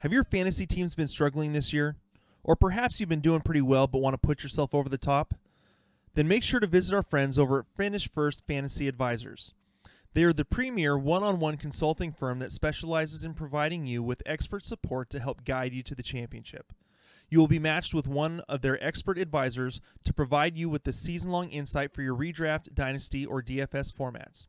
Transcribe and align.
Have 0.00 0.12
your 0.12 0.24
fantasy 0.24 0.66
teams 0.66 0.94
been 0.94 1.08
struggling 1.08 1.52
this 1.52 1.72
year? 1.72 1.96
Or 2.44 2.54
perhaps 2.54 3.00
you've 3.00 3.08
been 3.08 3.20
doing 3.20 3.40
pretty 3.40 3.62
well 3.62 3.86
but 3.86 3.98
want 3.98 4.14
to 4.14 4.18
put 4.18 4.42
yourself 4.42 4.74
over 4.74 4.88
the 4.88 4.98
top? 4.98 5.34
Then 6.14 6.28
make 6.28 6.42
sure 6.42 6.60
to 6.60 6.66
visit 6.66 6.94
our 6.94 7.02
friends 7.02 7.38
over 7.38 7.60
at 7.60 7.76
Finish 7.76 8.10
First 8.10 8.46
Fantasy 8.46 8.88
Advisors. 8.88 9.54
They 10.12 10.22
are 10.24 10.32
the 10.32 10.44
premier 10.44 10.96
one 10.96 11.22
on 11.22 11.40
one 11.40 11.56
consulting 11.56 12.12
firm 12.12 12.38
that 12.38 12.52
specializes 12.52 13.24
in 13.24 13.34
providing 13.34 13.86
you 13.86 14.02
with 14.02 14.22
expert 14.24 14.64
support 14.64 15.10
to 15.10 15.20
help 15.20 15.44
guide 15.44 15.72
you 15.72 15.82
to 15.84 15.94
the 15.94 16.02
championship. 16.02 16.72
You 17.28 17.38
will 17.38 17.48
be 17.48 17.58
matched 17.58 17.92
with 17.92 18.06
one 18.06 18.40
of 18.48 18.62
their 18.62 18.82
expert 18.82 19.18
advisors 19.18 19.80
to 20.04 20.12
provide 20.12 20.56
you 20.56 20.68
with 20.68 20.84
the 20.84 20.92
season 20.92 21.30
long 21.30 21.50
insight 21.50 21.92
for 21.92 22.02
your 22.02 22.14
redraft, 22.14 22.72
dynasty, 22.74 23.26
or 23.26 23.42
DFS 23.42 23.92
formats. 23.92 24.46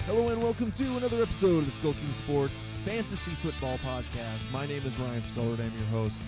Hello 0.06 0.28
and 0.28 0.42
welcome 0.42 0.70
to 0.72 0.84
another 0.98 1.22
episode 1.22 1.60
of 1.60 1.64
the 1.64 1.72
Skull 1.72 1.94
King 1.94 2.12
Sports 2.12 2.62
Fantasy 2.84 3.30
Football 3.42 3.78
Podcast. 3.78 4.50
My 4.52 4.66
name 4.66 4.82
is 4.84 4.94
Ryan 4.98 5.22
Scullard. 5.22 5.60
I'm 5.60 5.72
your 5.78 5.86
host. 5.86 6.20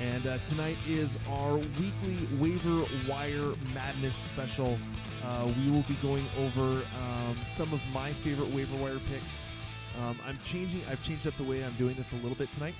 And 0.00 0.26
uh, 0.26 0.38
tonight 0.48 0.78
is 0.88 1.18
our 1.28 1.56
weekly 1.56 2.26
waiver 2.38 2.86
wire 3.06 3.52
madness 3.74 4.16
special. 4.16 4.78
Uh, 5.26 5.52
we 5.58 5.70
will 5.70 5.82
be 5.82 5.92
going 6.00 6.24
over 6.38 6.62
um, 6.62 7.36
some 7.46 7.70
of 7.74 7.82
my 7.92 8.14
favorite 8.24 8.48
waiver 8.48 8.74
wire 8.78 8.98
picks. 9.10 9.42
Um, 10.00 10.18
I'm 10.26 10.38
changing. 10.46 10.80
I've 10.90 11.04
changed 11.04 11.26
up 11.26 11.36
the 11.36 11.44
way 11.44 11.62
I'm 11.62 11.74
doing 11.74 11.94
this 11.96 12.12
a 12.12 12.16
little 12.16 12.34
bit 12.36 12.50
tonight. 12.54 12.74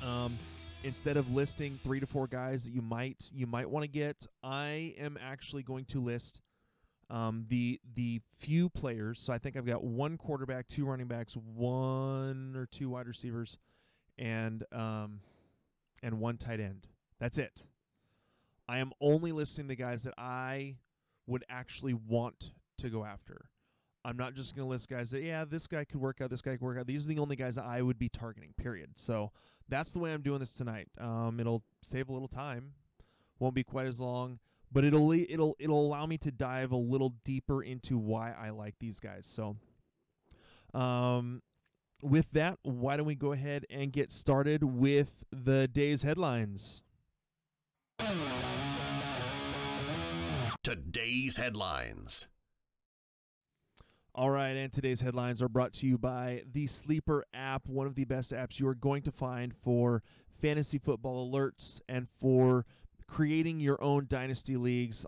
Um, 0.00 0.38
instead 0.84 1.16
of 1.16 1.28
listing 1.34 1.80
three 1.82 1.98
to 1.98 2.06
four 2.06 2.28
guys 2.28 2.62
that 2.66 2.70
you 2.70 2.82
might 2.82 3.28
you 3.34 3.48
might 3.48 3.68
want 3.68 3.82
to 3.82 3.90
get, 3.90 4.28
I 4.44 4.94
am 4.96 5.18
actually 5.20 5.64
going 5.64 5.86
to 5.86 6.00
list 6.00 6.40
um, 7.14 7.46
the 7.48 7.80
the 7.94 8.20
few 8.40 8.68
players. 8.68 9.20
So 9.20 9.32
I 9.32 9.38
think 9.38 9.56
I've 9.56 9.64
got 9.64 9.84
one 9.84 10.18
quarterback, 10.18 10.66
two 10.66 10.84
running 10.84 11.06
backs, 11.06 11.36
one 11.54 12.54
or 12.56 12.66
two 12.66 12.90
wide 12.90 13.06
receivers, 13.06 13.56
and 14.18 14.64
um, 14.72 15.20
and 16.02 16.18
one 16.18 16.36
tight 16.36 16.58
end. 16.58 16.88
That's 17.20 17.38
it. 17.38 17.62
I 18.68 18.78
am 18.78 18.92
only 19.00 19.30
listing 19.30 19.68
the 19.68 19.76
guys 19.76 20.02
that 20.02 20.14
I 20.18 20.76
would 21.28 21.44
actually 21.48 21.94
want 21.94 22.50
to 22.78 22.90
go 22.90 23.04
after. 23.04 23.46
I'm 24.04 24.16
not 24.16 24.34
just 24.34 24.54
going 24.54 24.66
to 24.66 24.70
list 24.70 24.90
guys 24.90 25.10
that 25.12 25.22
yeah, 25.22 25.44
this 25.44 25.66
guy 25.66 25.84
could 25.84 26.00
work 26.00 26.20
out, 26.20 26.30
this 26.30 26.42
guy 26.42 26.52
could 26.52 26.62
work 26.62 26.78
out. 26.78 26.86
These 26.86 27.06
are 27.06 27.08
the 27.08 27.20
only 27.20 27.36
guys 27.36 27.54
that 27.54 27.64
I 27.64 27.80
would 27.80 27.98
be 27.98 28.08
targeting. 28.08 28.52
Period. 28.56 28.90
So 28.96 29.30
that's 29.68 29.92
the 29.92 30.00
way 30.00 30.12
I'm 30.12 30.22
doing 30.22 30.40
this 30.40 30.52
tonight. 30.52 30.88
Um, 31.00 31.38
it'll 31.38 31.62
save 31.80 32.08
a 32.08 32.12
little 32.12 32.28
time, 32.28 32.72
won't 33.38 33.54
be 33.54 33.64
quite 33.64 33.86
as 33.86 34.00
long 34.00 34.40
but 34.74 34.84
it'll 34.84 35.12
it'll 35.12 35.56
it'll 35.58 35.86
allow 35.86 36.04
me 36.04 36.18
to 36.18 36.32
dive 36.32 36.72
a 36.72 36.76
little 36.76 37.14
deeper 37.24 37.62
into 37.62 37.96
why 37.96 38.32
I 38.32 38.50
like 38.50 38.74
these 38.80 38.98
guys. 38.98 39.24
So, 39.24 39.56
um, 40.78 41.40
with 42.02 42.26
that, 42.32 42.58
why 42.62 42.96
don't 42.96 43.06
we 43.06 43.14
go 43.14 43.32
ahead 43.32 43.64
and 43.70 43.92
get 43.92 44.10
started 44.10 44.64
with 44.64 45.24
the 45.30 45.68
day's 45.68 46.02
headlines? 46.02 46.82
Today's 50.64 51.36
headlines. 51.36 52.26
All 54.16 54.30
right, 54.30 54.56
and 54.56 54.72
today's 54.72 55.00
headlines 55.00 55.42
are 55.42 55.48
brought 55.48 55.72
to 55.74 55.86
you 55.86 55.98
by 55.98 56.42
the 56.52 56.66
Sleeper 56.66 57.24
app, 57.32 57.68
one 57.68 57.86
of 57.86 57.94
the 57.94 58.04
best 58.04 58.32
apps 58.32 58.60
you 58.60 58.68
are 58.68 58.74
going 58.74 59.02
to 59.02 59.12
find 59.12 59.54
for 59.54 60.02
fantasy 60.40 60.78
football 60.78 61.30
alerts 61.30 61.80
and 61.88 62.08
for 62.20 62.64
creating 63.14 63.60
your 63.60 63.80
own 63.82 64.06
dynasty 64.08 64.56
leagues. 64.56 65.06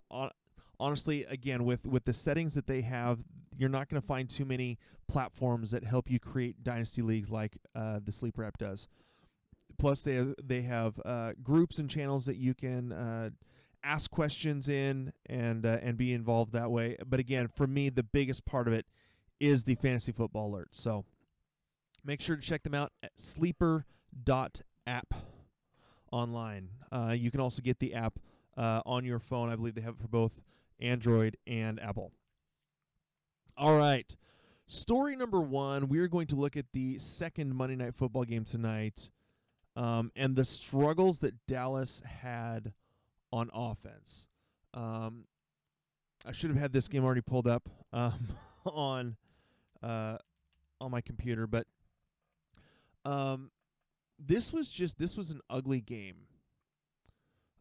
Honestly, 0.79 1.25
again, 1.25 1.65
with 1.65 1.87
with 1.87 2.05
the 2.05 2.13
settings 2.13 2.55
that 2.55 2.67
they 2.67 2.83
have, 2.83 3.19
you're 3.57 3.69
not 3.69 3.89
going 3.89 4.01
to 4.01 4.07
find 4.07 4.29
too 4.31 4.45
many 4.45 4.79
platforms 5.09 5.73
that 5.73 5.83
help 5.85 6.11
you 6.11 6.21
create 6.21 6.63
dynasty 6.63 7.03
leagues 7.03 7.31
like 7.31 7.57
uh, 7.75 7.99
the 8.05 8.13
Sleeper 8.13 8.45
app 8.45 8.59
does. 8.59 8.87
Plus, 9.79 10.03
they 10.03 10.15
have, 10.15 10.35
they 10.43 10.63
have 10.63 11.01
uh, 11.05 11.33
groups 11.43 11.79
and 11.79 11.91
channels 11.91 12.27
that 12.27 12.37
you 12.37 12.55
can 12.55 12.93
uh, 12.93 13.31
ask 13.83 14.11
questions 14.11 14.69
in 14.69 15.13
and 15.27 15.67
uh, 15.67 15.79
and 15.83 15.97
be 15.97 16.13
involved 16.13 16.53
that 16.53 16.71
way. 16.71 16.97
But 17.05 17.19
again, 17.19 17.49
for 17.49 17.67
me, 17.67 17.89
the 17.89 18.05
biggest 18.05 18.45
part 18.45 18.69
of 18.69 18.75
it 18.75 18.87
is 19.41 19.65
the 19.65 19.75
fantasy 19.75 20.13
football 20.13 20.49
alert. 20.49 20.69
So 20.71 21.05
make 22.05 22.21
sure 22.21 22.37
to 22.37 22.43
check 22.43 22.63
them 22.63 22.75
out 22.75 22.93
at 23.03 23.13
sleeper.app 23.17 25.15
online. 26.13 26.69
Uh, 26.93 27.15
you 27.17 27.31
can 27.31 27.41
also 27.41 27.63
get 27.63 27.79
the 27.79 27.95
app 27.95 28.19
uh, 28.57 28.81
on 28.87 29.05
your 29.05 29.19
phone. 29.19 29.49
I 29.51 29.57
believe 29.57 29.75
they 29.75 29.83
have 29.83 29.95
it 29.95 30.01
for 30.01 30.09
both 30.09 30.41
Android 30.81 31.37
and 31.47 31.81
Apple. 31.81 32.13
All 33.57 33.77
right. 33.77 34.15
Story 34.67 35.15
number 35.15 35.41
one 35.41 35.89
we're 35.89 36.09
going 36.09 36.27
to 36.29 36.35
look 36.35 36.57
at 36.57 36.67
the 36.73 36.99
second 36.99 37.55
Monday 37.55 37.77
Night 37.77 37.95
Football 37.95 38.25
game 38.25 38.45
tonight 38.45 39.09
um, 39.77 40.11
and 40.17 40.35
the 40.35 40.45
struggles 40.45 41.21
that 41.21 41.35
Dallas 41.47 42.03
had 42.05 42.73
on 43.33 43.51
offense. 43.55 44.27
Um, 44.75 45.25
I 46.27 46.33
should 46.33 46.51
have 46.51 46.59
had 46.59 46.73
this 46.73 46.89
game 46.89 47.05
already 47.05 47.21
pulled 47.21 47.47
up 47.47 47.69
um, 47.93 48.29
on 48.65 49.17
uh, 49.83 50.19
on 50.81 50.91
my 50.91 51.01
computer, 51.01 51.47
but 51.47 51.67
um, 53.05 53.51
this 54.19 54.53
was 54.53 54.71
just 54.71 54.99
this 54.99 55.17
was 55.17 55.31
an 55.31 55.41
ugly 55.51 55.81
game. 55.81 56.17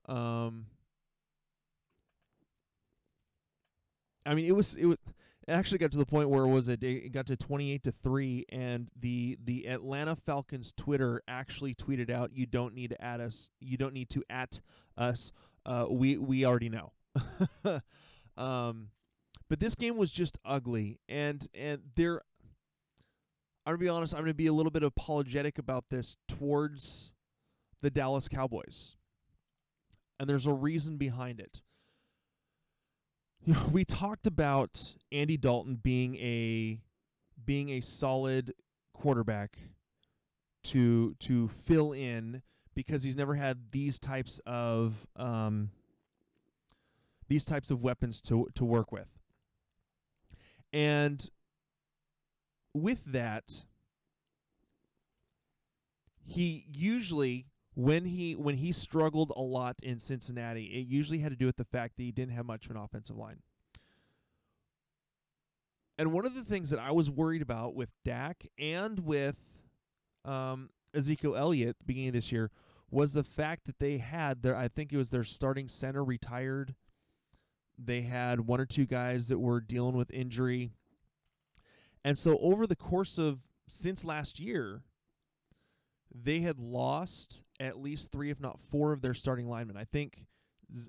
Um 0.08 0.68
I 4.26 4.34
mean, 4.34 4.46
it 4.46 4.56
was 4.56 4.76
it 4.76 4.86
was 4.86 4.98
it 5.48 5.52
actually 5.52 5.78
got 5.78 5.92
to 5.92 5.98
the 5.98 6.06
point 6.06 6.30
where 6.30 6.44
it 6.44 6.50
was 6.50 6.68
a 6.68 6.78
it 6.82 7.12
got 7.12 7.28
to 7.28 7.38
28 7.38 7.84
to 7.84 7.92
3 7.92 8.46
and 8.50 8.90
the 9.00 9.38
the 9.44 9.68
Atlanta 9.68 10.16
Falcons 10.16 10.74
Twitter 10.76 11.22
actually 11.28 11.76
tweeted 11.76 12.10
out 12.10 12.32
you 12.34 12.46
don't 12.46 12.74
need 12.74 12.90
to 12.90 13.04
add 13.04 13.22
us 13.22 13.50
you 13.60 13.78
don't 13.78 13.94
need 13.94 14.10
to 14.10 14.24
at 14.30 14.60
us 14.98 15.32
uh 15.66 15.86
we 15.90 16.18
we 16.18 16.46
already 16.46 16.70
know. 16.70 16.92
um 18.38 18.90
but 19.48 19.60
this 19.60 19.76
game 19.76 19.98
was 19.98 20.12
just 20.12 20.38
ugly 20.44 21.00
and 21.08 21.48
and 21.54 21.82
there 21.96 22.22
I'm 23.66 23.74
gonna 23.74 23.78
be 23.80 23.90
honest. 23.90 24.14
I'm 24.14 24.22
gonna 24.22 24.34
be 24.34 24.48
a 24.48 24.54
little 24.54 24.72
bit 24.72 24.84
apologetic 24.84 25.58
about 25.58 25.86
this 25.90 26.18
towards 26.28 27.12
the 27.82 27.90
Dallas 27.90 28.28
Cowboys, 28.28 28.96
and 30.20 30.30
there's 30.30 30.46
a 30.46 30.54
reason 30.54 30.98
behind 30.98 31.40
it. 31.40 31.62
You 33.44 33.54
know, 33.56 33.70
we 33.72 33.84
talked 33.84 34.28
about 34.28 34.96
Andy 35.12 35.38
Dalton 35.38 35.80
being 35.82 36.16
a 36.18 36.80
being 37.44 37.70
a 37.70 37.82
solid 37.82 38.54
quarterback 38.94 39.58
to 40.66 41.16
to 41.22 41.48
fill 41.48 41.92
in 41.92 42.44
because 42.76 43.02
he's 43.04 43.16
never 43.16 43.36
had 43.36 43.72
these 43.72 43.98
types 43.98 44.40
of 44.46 44.94
um, 45.16 45.72
these 47.28 47.46
types 47.46 47.72
of 47.72 47.82
weapons 47.82 48.22
to 48.22 48.48
to 48.56 48.66
work 48.66 48.92
with. 48.92 49.08
And 50.74 51.28
with 52.76 53.06
that, 53.06 53.64
he 56.22 56.66
usually 56.74 57.48
when 57.74 58.06
he 58.06 58.36
when 58.36 58.56
he 58.56 58.72
struggled 58.72 59.32
a 59.36 59.42
lot 59.42 59.78
in 59.82 59.98
Cincinnati, 59.98 60.66
it 60.66 60.88
usually 60.88 61.20
had 61.20 61.32
to 61.32 61.38
do 61.38 61.46
with 61.46 61.58
the 61.58 61.66
fact 61.66 61.96
that 61.98 62.04
he 62.04 62.12
didn't 62.12 62.34
have 62.34 62.46
much 62.46 62.66
of 62.66 62.72
an 62.72 62.78
offensive 62.78 63.16
line. 63.16 63.40
And 65.98 66.12
one 66.12 66.26
of 66.26 66.36
the 66.36 66.44
things 66.44 66.70
that 66.72 66.80
I 66.80 66.92
was 66.92 67.10
worried 67.10 67.42
about 67.42 67.76
with 67.76 67.90
Dak 68.04 68.46
and 68.60 69.00
with 69.00 69.38
um, 70.26 70.70
Ezekiel 70.94 71.38
Elliott 71.38 71.70
at 71.70 71.80
the 71.80 71.86
beginning 71.86 72.10
of 72.10 72.16
this 72.16 72.32
year 72.32 72.52
was 72.92 73.14
the 73.14 73.24
fact 73.24 73.66
that 73.68 73.80
they 73.80 74.00
had 74.00 74.42
their 74.42 74.56
I 74.56 74.68
think 74.68 74.92
it 74.92 74.98
was 74.98 75.12
their 75.12 75.24
starting 75.24 75.70
center 75.70 76.04
retired. 76.04 76.76
They 77.78 78.02
had 78.02 78.42
one 78.42 78.60
or 78.60 78.66
two 78.66 78.86
guys 78.86 79.30
that 79.30 79.40
were 79.40 79.62
dealing 79.62 79.96
with 79.96 80.12
injury. 80.12 80.74
And 82.06 82.20
so 82.20 82.38
over 82.38 82.68
the 82.68 82.76
course 82.76 83.18
of 83.18 83.40
since 83.68 84.06
last 84.06 84.40
year, 84.40 84.84
they 86.14 86.42
had 86.42 86.60
lost 86.60 87.42
at 87.60 87.82
least 87.82 88.12
three, 88.12 88.30
if 88.30 88.40
not 88.40 88.60
four, 88.60 88.94
of 88.94 89.02
their 89.02 89.16
starting 89.16 89.50
linemen. 89.50 89.76
I 89.76 89.86
think, 89.86 90.28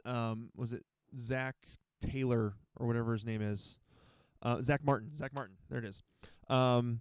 um, 0.04 0.50
was 0.54 0.74
it 0.74 0.84
Zach 1.18 1.56
Taylor 2.02 2.52
or 2.76 2.86
whatever 2.86 3.14
his 3.14 3.24
name 3.24 3.40
is? 3.40 3.78
Uh, 4.42 4.60
Zach 4.60 4.84
Martin. 4.84 5.10
Zach 5.16 5.32
Martin. 5.34 5.56
There 5.70 5.78
it 5.78 5.86
is. 5.86 6.02
Um, 6.50 7.00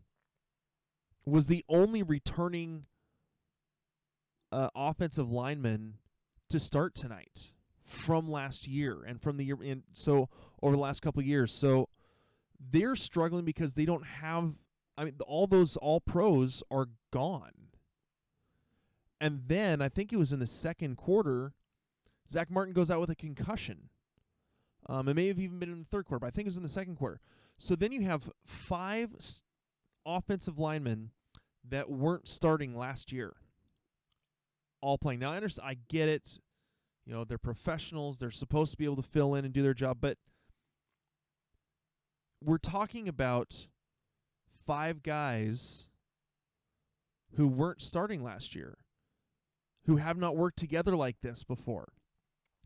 was 1.26 1.48
the 1.48 1.66
only 1.68 2.02
returning 2.02 2.86
uh, 4.54 4.70
offensive 4.74 5.30
linemen 5.30 5.96
to 6.50 6.58
start 6.58 6.96
tonight 6.96 7.52
from 7.84 8.32
last 8.32 8.66
year 8.66 9.04
and 9.06 9.22
from 9.22 9.36
the 9.36 9.44
year 9.44 9.62
in 9.62 9.84
so 9.92 10.30
over 10.62 10.74
the 10.74 10.82
last 10.82 11.02
couple 11.02 11.22
years. 11.22 11.52
So 11.52 11.90
they're 12.60 12.96
struggling 12.96 13.46
because 13.46 13.74
they 13.74 13.86
don't 13.86 14.06
have 14.06 14.54
I 14.98 15.06
mean 15.06 15.16
all 15.26 15.48
those 15.48 15.78
all 15.78 16.00
pros 16.00 16.64
are 16.72 16.88
gone. 17.12 17.52
And 19.22 19.44
then 19.48 19.82
I 19.82 19.90
think 19.90 20.12
it 20.12 20.18
was 20.18 20.32
in 20.32 20.40
the 20.40 20.48
second 20.48 20.98
quarter, 20.98 21.54
Zach 22.30 22.52
Martin 22.52 22.74
goes 22.74 22.92
out 22.92 23.00
with 23.00 23.10
a 23.10 23.16
concussion. 23.16 23.90
Um, 24.88 25.08
it 25.08 25.16
may 25.16 25.28
have 25.28 25.40
even 25.40 25.58
been 25.58 25.72
in 25.72 25.80
the 25.80 25.86
third 25.86 26.06
quarter, 26.06 26.20
but 26.20 26.28
I 26.28 26.32
think 26.32 26.46
it 26.46 26.50
was 26.50 26.58
in 26.58 26.64
the 26.64 26.70
second 26.70 26.96
quarter. 26.96 27.20
So 27.58 27.76
then 27.76 27.92
you 27.92 28.02
have 28.02 28.30
five 28.46 29.12
offensive 30.06 30.60
linemen 30.60 31.12
that 31.68 31.90
weren't 31.90 32.28
starting 32.28 32.78
last 32.78 33.12
year, 33.12 33.34
all 34.82 34.98
playing. 34.98 35.20
Now 35.20 35.32
I 35.32 35.38
understand, 35.38 35.68
I 35.68 35.78
get 35.90 36.10
it. 36.10 36.40
You 37.06 37.14
know, 37.14 37.24
they're 37.24 37.38
professionals. 37.38 38.18
They're 38.18 38.32
supposed 38.32 38.72
to 38.72 38.78
be 38.78 38.86
able 38.86 38.98
to 38.98 39.04
fill 39.04 39.36
in 39.36 39.46
and 39.46 39.54
do 39.54 39.62
their 39.62 39.74
job, 39.74 39.98
but 40.02 40.18
we're 42.46 42.58
talking 42.58 43.08
about 43.08 43.68
five 44.66 45.02
guys 45.02 45.88
who 47.36 47.48
weren't 47.48 47.82
starting 47.82 48.24
last 48.24 48.56
year, 48.56 48.78
who 49.86 49.98
have 49.98 50.18
not 50.18 50.38
worked 50.38 50.58
together 50.58 50.96
like 50.96 51.22
this 51.22 51.44
before 51.44 51.90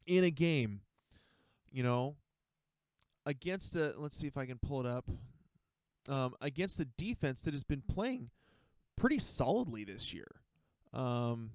in 0.05 0.23
a 0.23 0.31
game, 0.31 0.81
you 1.71 1.81
know, 1.81 2.15
against 3.25 3.75
a, 3.75 3.93
let's 3.97 4.17
see 4.17 4.27
if 4.27 4.37
I 4.37 4.45
can 4.45 4.59
pull 4.59 4.81
it 4.81 4.85
up, 4.85 5.05
um, 6.07 6.33
against 6.41 6.79
a 6.79 6.85
defense 6.85 7.41
that 7.43 7.53
has 7.53 7.63
been 7.63 7.83
playing 7.87 8.29
pretty 8.97 9.19
solidly 9.19 9.83
this 9.83 10.13
year. 10.13 10.27
Um, 10.93 11.51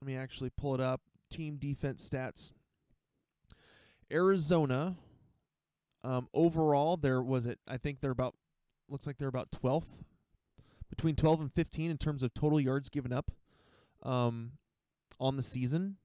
let 0.00 0.06
me 0.06 0.16
actually 0.16 0.50
pull 0.50 0.74
it 0.74 0.80
up. 0.80 1.00
Team 1.30 1.56
defense 1.56 2.08
stats. 2.08 2.52
Arizona, 4.12 4.96
um, 6.06 6.28
overall, 6.32 6.96
there 6.96 7.20
was 7.20 7.46
it. 7.46 7.58
I 7.66 7.78
think 7.78 8.00
they're 8.00 8.12
about, 8.12 8.36
looks 8.88 9.08
like 9.08 9.18
they're 9.18 9.26
about 9.26 9.50
12th, 9.50 10.04
between 10.88 11.16
12 11.16 11.40
and 11.40 11.52
15 11.52 11.90
in 11.90 11.98
terms 11.98 12.22
of 12.22 12.32
total 12.32 12.60
yards 12.60 12.88
given 12.88 13.12
up 13.12 13.32
um, 14.04 14.52
on 15.18 15.36
the 15.36 15.42
season, 15.42 15.96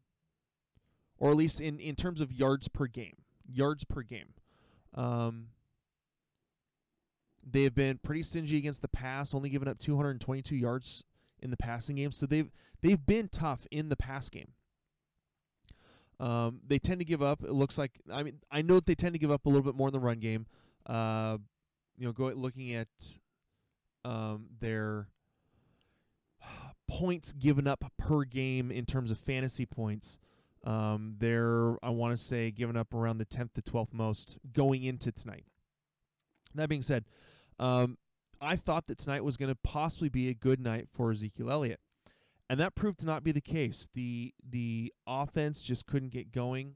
or 1.19 1.30
at 1.30 1.38
least 1.38 1.62
in, 1.62 1.80
in 1.80 1.95
terms 1.95 2.19
of 2.19 2.31
yards 2.31 2.68
per 2.68 2.88
game. 2.88 3.18
Yards 3.48 3.83
per 3.83 4.01
game. 4.01 4.33
Um, 4.95 5.50
they 7.48 7.63
have 7.63 7.75
been 7.75 8.00
pretty 8.01 8.24
stingy 8.24 8.57
against 8.57 8.81
the 8.81 8.88
pass, 8.88 9.36
only 9.36 9.50
giving 9.50 9.68
up 9.68 9.77
222 9.77 10.56
yards 10.56 11.03
in 11.39 11.51
the 11.51 11.57
passing 11.57 11.98
game. 11.98 12.12
So 12.12 12.25
they've 12.25 12.51
they've 12.81 13.06
been 13.06 13.27
tough 13.27 13.68
in 13.69 13.89
the 13.89 13.95
pass 13.95 14.30
game. 14.30 14.53
Um, 16.22 16.60
they 16.66 16.78
tend 16.78 17.00
to 17.00 17.06
give 17.06 17.24
up. 17.24 17.44
It 17.44 17.52
looks 17.52 17.78
like 17.78 18.00
I 18.12 18.22
mean 18.22 18.40
I 18.52 18.62
know 18.62 18.76
that 18.76 18.86
they 18.86 18.96
tend 18.96 19.14
to 19.14 19.20
give 19.20 19.32
up 19.32 19.46
a 19.46 19.50
little 19.50 19.64
bit 19.64 19.76
more 19.76 19.88
in 19.88 19.94
the 19.94 20.00
run 20.00 20.20
game. 20.20 20.46
Uh, 20.86 21.38
you 21.98 22.06
know, 22.06 22.14
go 22.14 22.28
looking 22.28 22.74
at 22.76 22.88
um, 24.06 24.46
their 24.60 25.08
points 26.88 27.32
given 27.32 27.68
up 27.68 27.84
per 27.98 28.24
game 28.24 28.72
in 28.72 28.86
terms 28.86 29.12
of 29.12 29.18
fantasy 29.18 29.66
points. 29.66 30.18
Um, 30.64 31.16
they're 31.18 31.76
I 31.84 31.90
want 31.90 32.16
to 32.16 32.24
say 32.24 32.52
given 32.52 32.78
up 32.78 32.94
around 32.94 33.18
the 33.18 33.26
10th 33.26 33.54
to 33.54 33.62
12th 33.64 33.94
most 33.94 34.38
going 34.54 34.84
into 34.84 35.12
tonight. 35.12 35.46
That 36.54 36.70
being 36.70 36.84
said, 36.84 37.06
um, 37.58 37.98
I 38.40 38.58
thought 38.58 38.88
that 38.88 38.98
tonight 38.98 39.24
was 39.24 39.38
going 39.38 39.50
to 39.50 39.58
possibly 39.64 40.10
be 40.10 40.30
a 40.30 40.34
good 40.34 40.60
night 40.60 40.88
for 40.94 41.12
Ezekiel 41.12 41.50
Elliott, 41.50 41.80
and 42.51 42.59
that 42.59 42.75
proved 42.75 43.00
to 43.00 43.06
not 43.06 43.24
be 43.24 43.31
the 43.31 43.39
case. 43.39 43.88
the 43.95 44.33
The 44.48 44.92
offense 45.07 45.63
just 45.63 45.88
couldn't 45.88 46.12
get 46.12 46.33
going. 46.33 46.74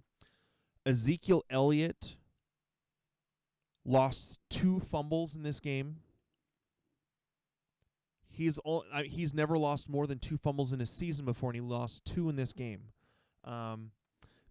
Ezekiel 0.86 1.44
Elliott 1.50 2.16
lost 3.84 4.40
two 4.50 4.80
fumbles 4.80 5.36
in 5.36 5.44
this 5.44 5.60
game. 5.60 5.98
He's 8.30 8.58
all, 8.60 8.86
I, 8.94 9.04
he's 9.04 9.34
never 9.34 9.58
lost 9.58 9.90
more 9.90 10.08
than 10.08 10.18
two 10.18 10.38
fumbles 10.38 10.72
in 10.72 10.80
a 10.80 10.86
season 10.86 11.26
before, 11.26 11.50
and 11.50 11.56
he 11.56 11.62
lost 11.62 12.06
two 12.06 12.30
in 12.30 12.38
this 12.38 12.54
game. 12.54 12.84
Um, 13.44 13.92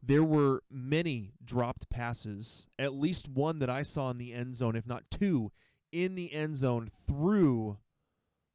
there 0.02 0.24
were 0.24 0.62
many 0.70 1.32
dropped 1.42 1.88
passes, 1.88 2.66
at 2.78 2.92
least 2.92 3.28
one 3.28 3.60
that 3.60 3.70
I 3.70 3.82
saw 3.82 4.10
in 4.10 4.18
the 4.18 4.34
end 4.34 4.56
zone, 4.56 4.76
if 4.76 4.86
not 4.86 5.04
two, 5.10 5.52
in 5.90 6.16
the 6.16 6.34
end 6.34 6.58
zone 6.58 6.90
through 7.06 7.78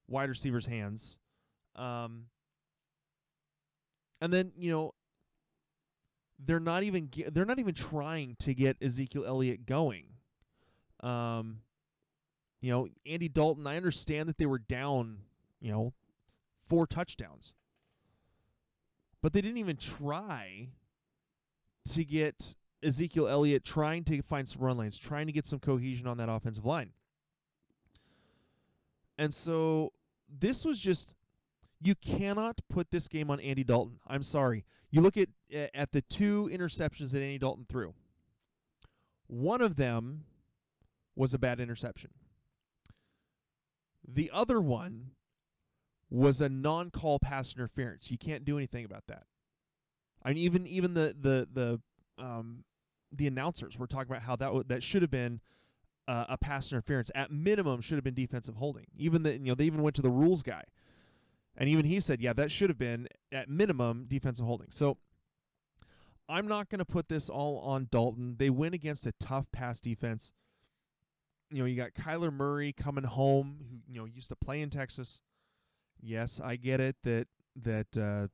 wide 0.08 0.30
receivers' 0.30 0.68
hands. 0.68 1.18
Um, 1.76 2.26
and 4.22 4.34
then 4.34 4.52
you 4.58 4.72
know 4.72 4.94
they're 6.44 6.60
not 6.60 6.84
even 6.84 7.10
they're 7.32 7.46
not 7.46 7.60
even 7.60 7.74
trying 7.74 8.36
to 8.40 8.54
get 8.54 8.78
Ezekiel 8.82 9.26
Elliott 9.26 9.66
going. 9.66 10.06
Um, 11.02 11.60
you 12.62 12.72
know, 12.72 12.88
Andy 13.06 13.30
Dalton. 13.30 13.68
I 13.68 13.78
understand 13.78 14.30
that 14.30 14.38
they 14.38 14.46
were 14.46 14.60
down, 14.60 15.20
you 15.62 15.72
know, 15.72 15.94
four 16.68 16.88
touchdowns, 16.88 17.54
but 19.22 19.34
they 19.34 19.42
didn't 19.42 19.58
even 19.58 19.78
try 19.78 20.70
to 21.92 22.04
get 22.04 22.56
Ezekiel 22.84 23.28
Elliott 23.28 23.64
trying 23.64 24.04
to 24.06 24.22
find 24.22 24.48
some 24.48 24.62
run 24.62 24.78
lanes, 24.78 24.98
trying 24.98 25.28
to 25.28 25.34
get 25.34 25.46
some 25.48 25.60
cohesion 25.60 26.08
on 26.08 26.18
that 26.18 26.30
offensive 26.30 26.66
line. 26.66 26.92
And 29.18 29.34
so 29.34 29.92
this 30.30 30.64
was 30.64 30.80
just 30.80 31.16
you 31.82 31.96
cannot 31.96 32.60
put 32.70 32.92
this 32.92 33.08
game 33.08 33.30
on 33.30 33.40
Andy 33.40 33.64
Dalton. 33.64 34.00
I'm 34.08 34.24
sorry. 34.24 34.66
You 34.92 35.02
look 35.02 35.18
at 35.18 35.30
at 35.74 35.92
the 35.92 36.02
two 36.02 36.50
interceptions 36.52 37.12
that 37.12 37.22
Andy 37.22 37.38
Dalton 37.38 37.66
threw. 37.68 37.94
One 39.28 39.62
of 39.62 39.76
them 39.76 40.26
was 41.16 41.34
a 41.34 41.40
bad 41.40 41.60
interception. 41.60 42.12
The 44.08 44.32
other 44.34 44.60
one 44.60 45.12
was 46.10 46.42
a 46.42 46.50
non-call 46.50 47.20
pass 47.20 47.54
interference. 47.56 48.10
You 48.10 48.18
can't 48.18 48.44
do 48.44 48.58
anything 48.58 48.84
about 48.84 49.04
that. 49.08 49.24
I 50.24 50.30
mean, 50.30 50.38
even 50.40 50.68
even 50.68 50.94
the 50.94 51.16
the 51.20 51.48
the 51.52 52.24
um 52.24 52.64
the 53.12 53.28
announcers 53.28 53.78
were 53.78 53.88
talking 53.88 54.12
about 54.12 54.24
how 54.24 54.36
that 54.36 54.46
w- 54.46 54.64
that 54.68 54.84
should 54.84 55.02
have 55.02 55.12
been 55.12 55.40
uh, 56.08 56.26
a 56.30 56.38
pass 56.38 56.72
interference. 56.72 57.12
At 57.16 57.32
minimum, 57.32 57.82
should 57.82 57.96
have 57.96 58.04
been 58.04 58.16
defensive 58.16 58.56
holding. 58.56 58.88
Even 58.98 59.24
the 59.24 59.34
you 59.34 59.46
know 59.46 59.56
they 59.56 59.66
even 59.66 59.82
went 59.82 59.96
to 59.98 60.02
the 60.02 60.10
rules 60.10 60.42
guy, 60.42 60.64
and 61.60 61.68
even 61.68 61.86
he 61.86 62.00
said, 62.00 62.22
yeah, 62.22 62.32
that 62.34 62.52
should 62.52 62.70
have 62.70 62.80
been 62.80 63.10
at 63.34 63.50
minimum 63.50 64.06
defensive 64.08 64.46
holding. 64.46 64.68
So 64.72 64.98
I'm 66.30 66.48
not 66.48 66.70
going 66.70 66.80
to 66.80 66.86
put 66.86 67.10
this 67.10 67.30
all 67.30 67.60
on 67.60 67.90
Dalton. 67.92 68.36
They 68.40 68.50
win 68.50 68.74
against 68.74 69.06
a 69.06 69.12
tough 69.20 69.52
pass 69.52 69.82
defense. 69.82 70.32
You 71.52 71.60
know, 71.60 71.66
you 71.66 71.76
got 71.76 71.94
Kyler 71.94 72.32
Murray 72.32 72.72
coming 72.72 73.04
home, 73.04 73.58
who 73.70 73.80
you 73.92 74.00
know 74.00 74.06
used 74.06 74.30
to 74.30 74.36
play 74.36 74.62
in 74.62 74.70
Texas. 74.70 75.20
Yes, 76.00 76.40
I 76.42 76.56
get 76.56 76.80
it 76.80 76.96
that 77.04 77.28
that 77.64 78.30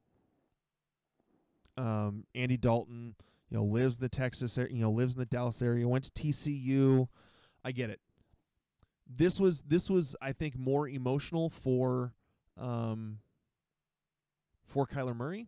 uh, 1.77 1.81
um, 1.81 2.25
Andy 2.35 2.57
Dalton, 2.57 3.15
you 3.49 3.57
know, 3.57 3.63
lives 3.63 3.95
in 3.95 4.01
the 4.01 4.09
Texas, 4.09 4.57
ar- 4.57 4.67
you 4.69 4.81
know, 4.81 4.91
lives 4.91 5.15
in 5.15 5.19
the 5.19 5.25
Dallas 5.25 5.61
area, 5.61 5.87
went 5.87 6.03
to 6.03 6.11
TCU. 6.11 7.07
I 7.63 7.71
get 7.71 7.89
it. 7.89 8.01
This 9.07 9.39
was 9.39 9.61
this 9.61 9.89
was 9.89 10.15
I 10.21 10.33
think 10.33 10.57
more 10.57 10.87
emotional 10.89 11.49
for 11.49 12.13
um 12.59 13.19
for 14.67 14.85
Kyler 14.85 15.15
Murray. 15.15 15.47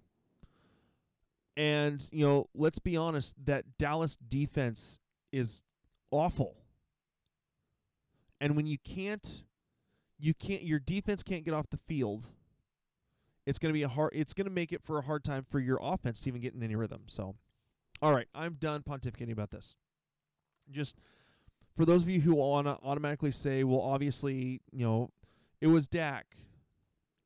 And, 1.55 2.07
you 2.11 2.25
know, 2.25 2.49
let's 2.53 2.79
be 2.79 2.95
honest, 2.95 3.33
that 3.45 3.65
Dallas 3.77 4.15
defense 4.15 4.99
is 5.31 5.63
awful. 6.11 6.55
And 8.39 8.55
when 8.55 8.67
you 8.67 8.77
can't 8.77 9.43
you 10.19 10.33
can't 10.33 10.63
your 10.63 10.79
defense 10.79 11.23
can't 11.23 11.45
get 11.45 11.53
off 11.53 11.69
the 11.69 11.77
field, 11.87 12.25
it's 13.45 13.59
going 13.59 13.71
to 13.71 13.73
be 13.73 13.83
a 13.83 13.87
hard 13.87 14.11
it's 14.13 14.33
going 14.33 14.45
to 14.45 14.53
make 14.53 14.71
it 14.71 14.83
for 14.83 14.99
a 14.99 15.01
hard 15.01 15.23
time 15.23 15.45
for 15.49 15.59
your 15.59 15.79
offense 15.81 16.21
to 16.21 16.29
even 16.29 16.41
get 16.41 16.53
in 16.53 16.61
any 16.61 16.75
rhythm. 16.75 17.03
So, 17.07 17.35
all 18.01 18.13
right, 18.13 18.27
I'm 18.35 18.53
done 18.53 18.83
pontificating 18.83 19.31
about 19.31 19.51
this. 19.51 19.77
Just 20.69 20.97
for 21.75 21.85
those 21.85 22.03
of 22.03 22.09
you 22.09 22.21
who 22.21 22.35
want 22.35 22.67
to 22.67 22.77
automatically 22.83 23.31
say, 23.31 23.63
well, 23.63 23.81
obviously, 23.81 24.61
you 24.71 24.85
know, 24.85 25.11
it 25.61 25.67
was 25.67 25.87
Dak 25.87 26.25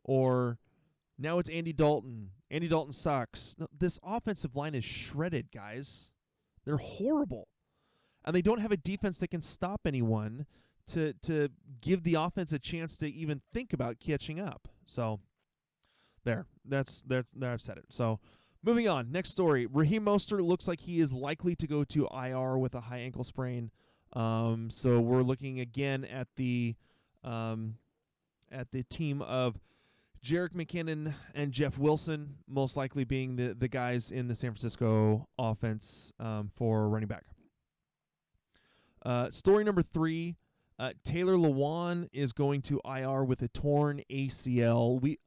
or 0.03 0.57
now 1.21 1.39
it's 1.39 1.49
Andy 1.49 1.73
Dalton. 1.73 2.31
Andy 2.49 2.67
Dalton 2.67 2.93
sucks. 2.93 3.55
No, 3.59 3.67
this 3.77 3.99
offensive 4.03 4.55
line 4.55 4.75
is 4.75 4.83
shredded, 4.83 5.51
guys. 5.53 6.09
They're 6.65 6.77
horrible. 6.77 7.47
And 8.23 8.35
they 8.35 8.41
don't 8.41 8.59
have 8.59 8.71
a 8.71 8.77
defense 8.77 9.19
that 9.19 9.29
can 9.29 9.41
stop 9.41 9.81
anyone 9.85 10.45
to 10.87 11.13
to 11.23 11.49
give 11.81 12.03
the 12.03 12.15
offense 12.15 12.53
a 12.53 12.59
chance 12.59 12.97
to 12.97 13.11
even 13.11 13.41
think 13.51 13.73
about 13.73 13.99
catching 13.99 14.39
up. 14.39 14.67
So 14.85 15.19
there. 16.23 16.45
That's 16.65 17.01
that's 17.07 17.27
there 17.35 17.51
I've 17.51 17.61
said 17.61 17.77
it. 17.77 17.85
So 17.89 18.19
moving 18.63 18.87
on. 18.87 19.11
Next 19.11 19.31
story. 19.31 19.65
Raheem 19.65 20.05
Mostert 20.05 20.43
looks 20.43 20.67
like 20.67 20.81
he 20.81 20.99
is 20.99 21.11
likely 21.11 21.55
to 21.55 21.67
go 21.67 21.83
to 21.85 22.07
IR 22.07 22.57
with 22.57 22.75
a 22.75 22.81
high 22.81 22.99
ankle 22.99 23.23
sprain. 23.23 23.71
Um, 24.13 24.69
so 24.69 24.99
we're 24.99 25.23
looking 25.23 25.59
again 25.59 26.05
at 26.05 26.27
the 26.35 26.75
um, 27.23 27.75
at 28.51 28.71
the 28.71 28.83
team 28.83 29.21
of 29.21 29.59
Jerick 30.23 30.53
McKinnon 30.53 31.13
and 31.33 31.51
Jeff 31.51 31.77
Wilson 31.77 32.35
most 32.47 32.77
likely 32.77 33.03
being 33.03 33.35
the 33.35 33.55
the 33.57 33.67
guys 33.67 34.11
in 34.11 34.27
the 34.27 34.35
San 34.35 34.51
Francisco 34.51 35.27
offense 35.37 36.11
um, 36.19 36.51
for 36.55 36.87
running 36.89 37.07
back. 37.07 37.23
Uh, 39.03 39.31
story 39.31 39.63
number 39.63 39.81
three: 39.81 40.35
uh, 40.77 40.91
Taylor 41.03 41.37
Lewan 41.37 42.07
is 42.13 42.33
going 42.33 42.61
to 42.63 42.79
IR 42.85 43.23
with 43.23 43.41
a 43.41 43.47
torn 43.47 44.01
ACL. 44.11 45.01
We 45.01 45.17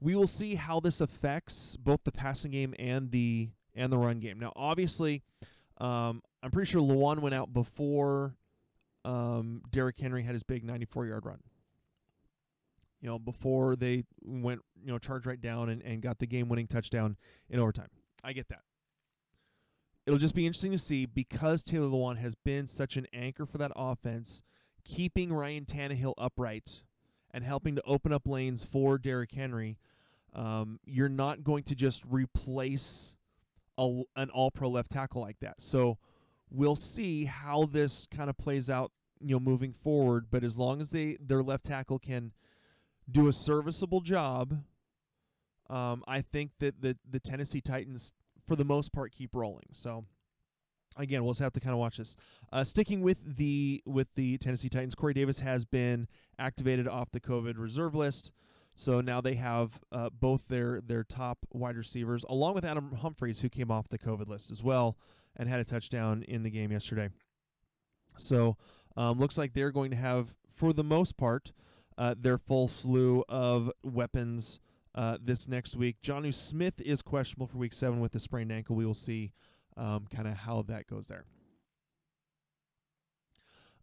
we 0.00 0.14
will 0.14 0.28
see 0.28 0.54
how 0.54 0.80
this 0.80 1.00
affects 1.00 1.76
both 1.76 2.00
the 2.04 2.12
passing 2.12 2.52
game 2.52 2.74
and 2.78 3.10
the 3.10 3.50
and 3.74 3.92
the 3.92 3.98
run 3.98 4.20
game. 4.20 4.38
Now, 4.38 4.52
obviously, 4.54 5.22
um, 5.78 6.22
I'm 6.42 6.50
pretty 6.52 6.70
sure 6.70 6.80
Lewan 6.80 7.18
went 7.18 7.34
out 7.34 7.52
before 7.52 8.36
um, 9.04 9.62
Derrick 9.70 9.98
Henry 9.98 10.22
had 10.22 10.34
his 10.34 10.42
big 10.42 10.62
94 10.64 11.06
yard 11.06 11.26
run. 11.26 11.40
You 13.04 13.10
know, 13.10 13.18
before 13.18 13.76
they 13.76 14.04
went, 14.22 14.62
you 14.82 14.90
know, 14.90 14.96
charged 14.96 15.26
right 15.26 15.38
down 15.38 15.68
and, 15.68 15.82
and 15.82 16.00
got 16.00 16.20
the 16.20 16.26
game 16.26 16.48
winning 16.48 16.66
touchdown 16.66 17.18
in 17.50 17.60
overtime. 17.60 17.90
I 18.24 18.32
get 18.32 18.48
that. 18.48 18.62
It'll 20.06 20.18
just 20.18 20.34
be 20.34 20.46
interesting 20.46 20.72
to 20.72 20.78
see 20.78 21.04
because 21.04 21.62
Taylor 21.62 21.88
Lewan 21.88 22.16
has 22.16 22.34
been 22.34 22.66
such 22.66 22.96
an 22.96 23.06
anchor 23.12 23.44
for 23.44 23.58
that 23.58 23.72
offense, 23.76 24.42
keeping 24.86 25.34
Ryan 25.34 25.66
Tannehill 25.66 26.14
upright 26.16 26.80
and 27.30 27.44
helping 27.44 27.74
to 27.74 27.82
open 27.84 28.10
up 28.10 28.26
lanes 28.26 28.64
for 28.64 28.96
Derrick 28.96 29.32
Henry. 29.32 29.76
Um, 30.32 30.80
you're 30.86 31.10
not 31.10 31.44
going 31.44 31.64
to 31.64 31.74
just 31.74 32.02
replace 32.08 33.16
a, 33.76 34.00
an 34.16 34.30
all 34.30 34.50
pro 34.50 34.70
left 34.70 34.90
tackle 34.90 35.20
like 35.20 35.40
that. 35.40 35.60
So 35.60 35.98
we'll 36.48 36.74
see 36.74 37.26
how 37.26 37.66
this 37.66 38.08
kind 38.10 38.30
of 38.30 38.38
plays 38.38 38.70
out, 38.70 38.92
you 39.20 39.34
know, 39.34 39.40
moving 39.40 39.74
forward. 39.74 40.28
But 40.30 40.42
as 40.42 40.56
long 40.56 40.80
as 40.80 40.88
they 40.88 41.18
their 41.20 41.42
left 41.42 41.66
tackle 41.66 41.98
can 41.98 42.32
do 43.10 43.28
a 43.28 43.32
serviceable 43.32 44.00
job, 44.00 44.58
um, 45.70 46.04
I 46.06 46.20
think 46.20 46.52
that 46.60 46.80
the 46.80 46.96
the 47.08 47.20
Tennessee 47.20 47.60
Titans, 47.60 48.12
for 48.46 48.56
the 48.56 48.64
most 48.64 48.92
part, 48.92 49.12
keep 49.12 49.34
rolling. 49.34 49.66
So 49.72 50.04
again, 50.96 51.24
we'll 51.24 51.32
just 51.32 51.42
have 51.42 51.52
to 51.54 51.60
kind 51.60 51.72
of 51.72 51.78
watch 51.78 51.96
this. 51.98 52.16
Uh, 52.52 52.64
sticking 52.64 53.00
with 53.02 53.36
the 53.36 53.82
with 53.86 54.08
the 54.14 54.38
Tennessee 54.38 54.68
Titans, 54.68 54.94
Corey 54.94 55.14
Davis 55.14 55.40
has 55.40 55.64
been 55.64 56.08
activated 56.38 56.88
off 56.88 57.10
the 57.10 57.20
COVID 57.20 57.54
reserve 57.58 57.94
list. 57.94 58.30
So 58.76 59.00
now 59.00 59.20
they 59.20 59.34
have 59.34 59.78
uh, 59.92 60.10
both 60.10 60.48
their 60.48 60.80
their 60.80 61.04
top 61.04 61.38
wide 61.52 61.76
receivers, 61.76 62.24
along 62.28 62.54
with 62.54 62.64
Adam 62.64 62.92
Humphries, 62.92 63.40
who 63.40 63.48
came 63.48 63.70
off 63.70 63.88
the 63.88 63.98
COVID 63.98 64.28
list 64.28 64.50
as 64.50 64.62
well 64.62 64.96
and 65.36 65.48
had 65.48 65.60
a 65.60 65.64
touchdown 65.64 66.24
in 66.28 66.42
the 66.42 66.50
game 66.50 66.72
yesterday. 66.72 67.08
So 68.18 68.56
um, 68.96 69.18
looks 69.18 69.38
like 69.38 69.52
they're 69.52 69.72
going 69.72 69.90
to 69.90 69.96
have, 69.96 70.34
for 70.48 70.72
the 70.72 70.84
most 70.84 71.16
part, 71.16 71.52
uh, 71.98 72.14
their 72.18 72.38
full 72.38 72.68
slew 72.68 73.24
of 73.28 73.70
weapons 73.82 74.60
uh, 74.94 75.18
this 75.22 75.48
next 75.48 75.76
week. 75.76 75.96
Jonnu 76.02 76.34
Smith 76.34 76.80
is 76.80 77.02
questionable 77.02 77.46
for 77.46 77.58
Week 77.58 77.72
Seven 77.72 78.00
with 78.00 78.14
a 78.14 78.20
sprained 78.20 78.52
ankle. 78.52 78.76
We 78.76 78.86
will 78.86 78.94
see 78.94 79.32
um, 79.76 80.06
kind 80.14 80.28
of 80.28 80.34
how 80.34 80.62
that 80.68 80.86
goes 80.86 81.06
there. 81.06 81.24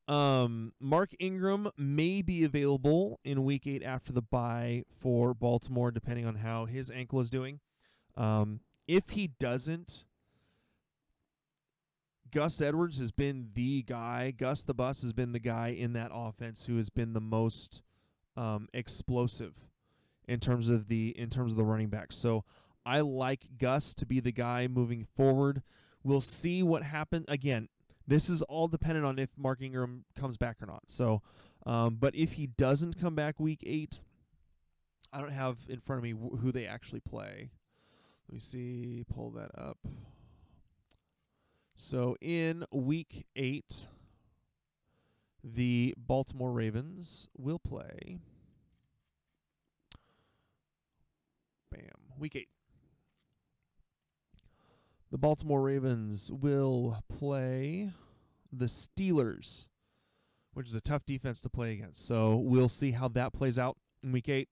Um, 0.07 0.73
Mark 0.79 1.11
Ingram 1.19 1.69
may 1.77 2.21
be 2.21 2.43
available 2.43 3.19
in 3.23 3.45
week 3.45 3.67
eight 3.67 3.83
after 3.83 4.11
the 4.11 4.21
bye 4.21 4.83
for 4.99 5.33
Baltimore, 5.33 5.91
depending 5.91 6.25
on 6.25 6.35
how 6.35 6.65
his 6.65 6.89
ankle 6.89 7.19
is 7.19 7.29
doing. 7.29 7.59
Um, 8.17 8.61
if 8.87 9.11
he 9.11 9.27
doesn't, 9.27 10.03
Gus 12.31 12.61
Edwards 12.61 12.97
has 12.97 13.11
been 13.11 13.49
the 13.53 13.83
guy. 13.83 14.31
Gus 14.31 14.63
the 14.63 14.73
Bus 14.73 15.01
has 15.01 15.13
been 15.13 15.33
the 15.33 15.39
guy 15.39 15.69
in 15.69 15.93
that 15.93 16.11
offense 16.13 16.65
who 16.65 16.77
has 16.77 16.89
been 16.89 17.13
the 17.13 17.21
most 17.21 17.81
um, 18.37 18.67
explosive 18.73 19.53
in 20.27 20.39
terms 20.39 20.69
of 20.69 20.87
the 20.87 21.09
in 21.17 21.29
terms 21.29 21.53
of 21.53 21.57
the 21.57 21.63
running 21.63 21.89
back. 21.89 22.11
So 22.11 22.43
I 22.85 23.01
like 23.01 23.57
Gus 23.57 23.93
to 23.95 24.05
be 24.05 24.19
the 24.19 24.31
guy 24.31 24.67
moving 24.67 25.05
forward. 25.15 25.61
We'll 26.03 26.21
see 26.21 26.63
what 26.63 26.83
happens. 26.83 27.25
Again, 27.27 27.69
this 28.07 28.29
is 28.29 28.41
all 28.43 28.67
dependent 28.67 29.05
on 29.05 29.19
if 29.19 29.29
Mark 29.37 29.61
Ingram 29.61 30.05
comes 30.17 30.37
back 30.37 30.57
or 30.61 30.65
not. 30.65 30.83
So, 30.87 31.21
um, 31.65 31.97
but 31.99 32.15
if 32.15 32.33
he 32.33 32.47
doesn't 32.47 32.99
come 32.99 33.13
back 33.13 33.39
week 33.39 33.63
eight, 33.65 33.99
I 35.13 35.19
don't 35.19 35.31
have 35.31 35.57
in 35.69 35.79
front 35.79 35.99
of 35.99 36.03
me 36.03 36.11
wh- 36.11 36.39
who 36.39 36.51
they 36.51 36.65
actually 36.65 37.01
play. 37.01 37.51
Let 38.27 38.33
me 38.33 38.39
see. 38.39 39.03
Pull 39.13 39.31
that 39.31 39.51
up. 39.57 39.77
So 41.75 42.15
in 42.21 42.63
week 42.71 43.25
eight, 43.35 43.85
the 45.43 45.93
Baltimore 45.97 46.51
Ravens 46.51 47.29
will 47.37 47.59
play. 47.59 48.19
Bam. 51.71 51.81
Week 52.19 52.35
eight. 52.35 52.49
The 55.11 55.17
Baltimore 55.17 55.61
Ravens 55.61 56.31
will 56.31 57.03
play 57.09 57.91
the 58.51 58.65
Steelers, 58.65 59.67
which 60.53 60.67
is 60.67 60.75
a 60.75 60.81
tough 60.81 61.05
defense 61.05 61.41
to 61.41 61.49
play 61.49 61.73
against. 61.73 62.05
So 62.05 62.37
we'll 62.37 62.69
see 62.69 62.91
how 62.91 63.07
that 63.09 63.33
plays 63.33 63.59
out 63.59 63.77
in 64.03 64.11
week 64.11 64.29
eight. 64.29 64.49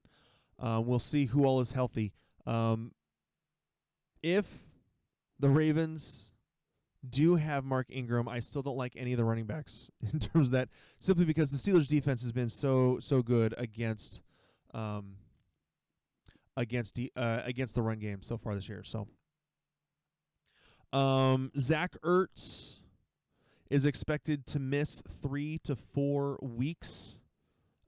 Uh, 0.58 0.82
we'll 0.84 1.00
see 1.00 1.26
who 1.26 1.46
all 1.46 1.62
is 1.62 1.72
healthy. 1.72 2.14
Um, 2.46 2.92
if 4.22 4.46
the 5.40 5.50
Ravens 5.50 6.34
do 7.08 7.36
have 7.36 7.64
Mark 7.64 7.88
Ingram, 7.90 8.28
I 8.28 8.40
still 8.40 8.62
don't 8.62 8.78
like 8.78 8.94
any 8.98 9.14
of 9.14 9.18
the 9.18 9.24
running 9.24 9.46
backs 9.46 9.90
in 10.14 10.20
terms 10.20 10.48
of 10.48 10.52
that, 10.52 10.70
simply 11.00 11.26
because 11.26 11.52
the 11.52 11.58
Steelers' 11.58 11.88
defense 11.88 12.22
has 12.24 12.32
been 12.32 12.50
so 12.50 12.98
so 13.00 13.22
good 13.22 13.54
against 13.58 14.22
um, 14.74 15.16
against 16.58 16.96
the 16.96 17.12
uh, 17.16 17.42
against 17.46 17.76
the 17.76 17.82
run 17.82 18.00
game 18.00 18.22
so 18.22 18.38
far 18.38 18.56
this 18.56 18.68
year. 18.68 18.84
So. 18.84 19.08
Um, 20.92 21.52
Zach 21.60 21.96
Ertz 22.04 22.80
is 23.70 23.86
expected 23.86 24.48
to 24.48 24.58
miss 24.60 25.04
three 25.22 25.60
to 25.60 25.76
four 25.76 26.40
weeks 26.42 27.18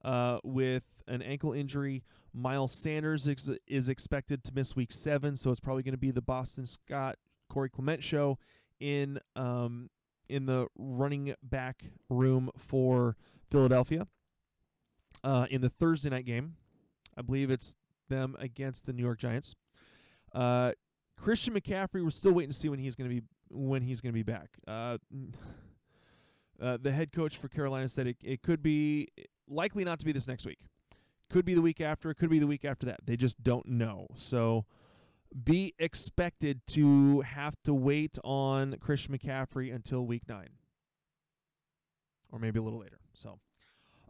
uh, 0.03 0.37
with 0.43 0.83
an 1.07 1.23
ankle 1.23 1.53
injury. 1.53 2.03
Miles 2.33 2.71
Sanders 2.71 3.27
ex- 3.27 3.49
is 3.67 3.89
expected 3.89 4.43
to 4.43 4.53
miss 4.53 4.75
week 4.75 4.91
seven, 4.91 5.35
so 5.35 5.49
it's 5.49 5.59
probably 5.59 5.83
going 5.83 5.93
to 5.93 5.97
be 5.97 6.11
the 6.11 6.21
Boston 6.21 6.65
Scott 6.65 7.17
Corey 7.49 7.69
Clement 7.69 8.03
show 8.03 8.37
in 8.81 9.19
um, 9.35 9.89
in 10.27 10.45
the 10.45 10.67
running 10.77 11.35
back 11.41 11.83
room 12.09 12.49
for 12.57 13.15
Philadelphia 13.49 14.07
uh, 15.23 15.45
in 15.49 15.61
the 15.61 15.69
Thursday 15.69 16.09
night 16.09 16.25
game. 16.25 16.55
I 17.17 17.21
believe 17.21 17.51
it's 17.51 17.75
them 18.09 18.35
against 18.39 18.85
the 18.85 18.93
New 18.93 19.03
York 19.03 19.19
Giants. 19.19 19.55
Uh, 20.33 20.71
Christian 21.17 21.53
McCaffrey, 21.53 22.03
we're 22.03 22.09
still 22.09 22.31
waiting 22.31 22.51
to 22.51 22.57
see 22.57 22.69
when 22.69 22.79
he's 22.79 22.95
going 22.95 23.09
to 23.09 23.15
be 23.15 23.21
when 23.49 23.81
he's 23.81 24.01
going 24.01 24.11
to 24.11 24.17
be 24.17 24.23
back. 24.23 24.49
Uh, 24.67 24.97
uh, 26.61 26.77
the 26.81 26.91
head 26.91 27.11
coach 27.11 27.37
for 27.37 27.47
Carolina 27.47 27.87
said 27.87 28.07
it, 28.07 28.17
it 28.23 28.41
could 28.41 28.63
be 28.63 29.07
likely 29.47 29.83
not 29.83 29.99
to 29.99 30.05
be 30.05 30.11
this 30.11 30.27
next 30.27 30.45
week. 30.45 30.59
Could 31.29 31.45
be 31.45 31.53
the 31.53 31.61
week 31.61 31.79
after. 31.79 32.09
It 32.09 32.15
could 32.15 32.29
be 32.29 32.39
the 32.39 32.47
week 32.47 32.65
after 32.65 32.85
that. 32.87 33.01
They 33.05 33.15
just 33.15 33.41
don't 33.43 33.65
know. 33.65 34.07
So 34.15 34.65
be 35.43 35.73
expected 35.79 36.61
to 36.67 37.21
have 37.21 37.55
to 37.63 37.73
wait 37.73 38.17
on 38.23 38.75
Christian 38.79 39.17
McCaffrey 39.17 39.73
until 39.73 40.05
week 40.05 40.23
nine, 40.27 40.49
or 42.31 42.39
maybe 42.39 42.59
a 42.59 42.61
little 42.61 42.79
later. 42.79 42.99
So, 43.13 43.39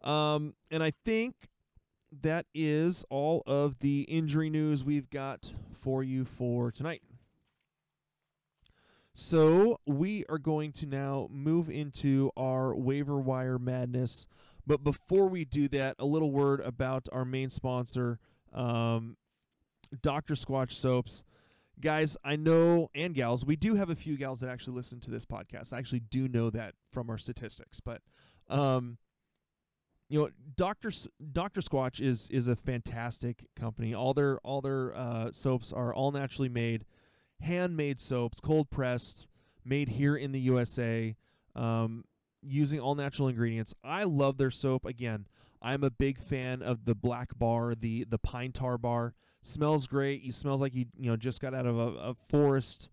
um, 0.10 0.56
and 0.70 0.84
I 0.84 0.92
think 1.06 1.36
that 2.22 2.46
is 2.54 3.06
all 3.10 3.44
of 3.46 3.80
the 3.80 4.02
injury 4.02 4.50
news 4.50 4.84
we've 4.84 5.10
got 5.10 5.52
for 5.72 6.04
you 6.04 6.26
for 6.26 6.72
tonight. 6.72 7.02
So 9.14 9.80
we 9.86 10.26
are 10.30 10.38
going 10.38 10.72
to 10.74 10.86
now 10.86 11.28
move 11.30 11.70
into 11.70 12.32
our 12.38 12.76
waiver 12.76 13.20
wire 13.20 13.60
madness. 13.60 14.26
But 14.66 14.84
before 14.84 15.28
we 15.28 15.44
do 15.44 15.68
that, 15.70 15.96
a 16.00 16.06
little 16.06 16.32
word 16.32 16.62
about 16.62 17.08
our 17.12 17.26
main 17.26 17.50
sponsor, 17.50 18.20
um, 18.54 19.18
Dr. 20.02 20.36
Squatch 20.36 20.72
Soaps. 20.72 21.24
Guys, 21.80 22.16
I 22.24 22.36
know, 22.36 22.90
and 22.94 23.16
gals, 23.16 23.44
we 23.44 23.56
do 23.56 23.76
have 23.76 23.90
a 23.90 23.96
few 23.96 24.16
gals 24.16 24.42
that 24.42 24.50
actually 24.50 24.76
listen 24.76 25.00
to 25.00 25.10
this 25.12 25.26
podcast. 25.26 25.74
I 25.74 25.80
actually 25.80 26.02
do 26.02 26.28
know 26.28 26.52
that 26.52 26.76
from 26.92 27.10
our 27.10 27.18
statistics. 27.18 27.80
But, 27.80 28.02
um, 28.50 28.98
you 30.08 30.20
know, 30.20 30.30
Doctor 30.56 30.90
S- 30.90 31.08
Doctor 31.32 31.62
Squatch 31.62 32.00
is 32.00 32.28
is 32.30 32.48
a 32.48 32.56
fantastic 32.56 33.46
company. 33.56 33.94
All 33.94 34.14
their 34.14 34.38
all 34.40 34.62
their 34.62 34.96
uh, 34.96 35.32
soaps 35.32 35.72
are 35.72 35.94
all 35.94 36.12
naturally 36.12 36.50
made, 36.50 36.86
handmade 37.40 38.00
soaps, 38.00 38.40
cold 38.40 38.70
pressed, 38.70 39.28
made 39.66 39.90
here 39.90 40.16
in 40.16 40.34
the 40.34 40.40
USA, 40.42 41.16
um, 41.56 42.04
using 42.42 42.80
all 42.80 42.96
natural 42.96 43.28
ingredients. 43.28 43.74
I 43.84 44.04
love 44.04 44.38
their 44.38 44.52
soap. 44.52 44.86
Again, 44.86 45.26
I'm 45.62 45.84
a 45.84 45.90
big 45.90 46.18
fan 46.18 46.62
of 46.62 46.86
the 46.86 46.96
black 46.96 47.38
bar, 47.38 47.76
the 47.76 48.06
the 48.06 48.18
pine 48.18 48.52
tar 48.52 48.78
bar. 48.78 49.14
Smells 49.44 49.88
great. 49.88 50.22
You 50.22 50.32
smells 50.32 50.62
like 50.62 50.76
you 50.76 50.86
you 50.98 51.10
know 51.10 51.18
just 51.18 51.42
got 51.42 51.54
out 51.54 51.66
of 51.66 51.78
a, 51.78 51.88
a 52.10 52.16
forest. 52.30 52.90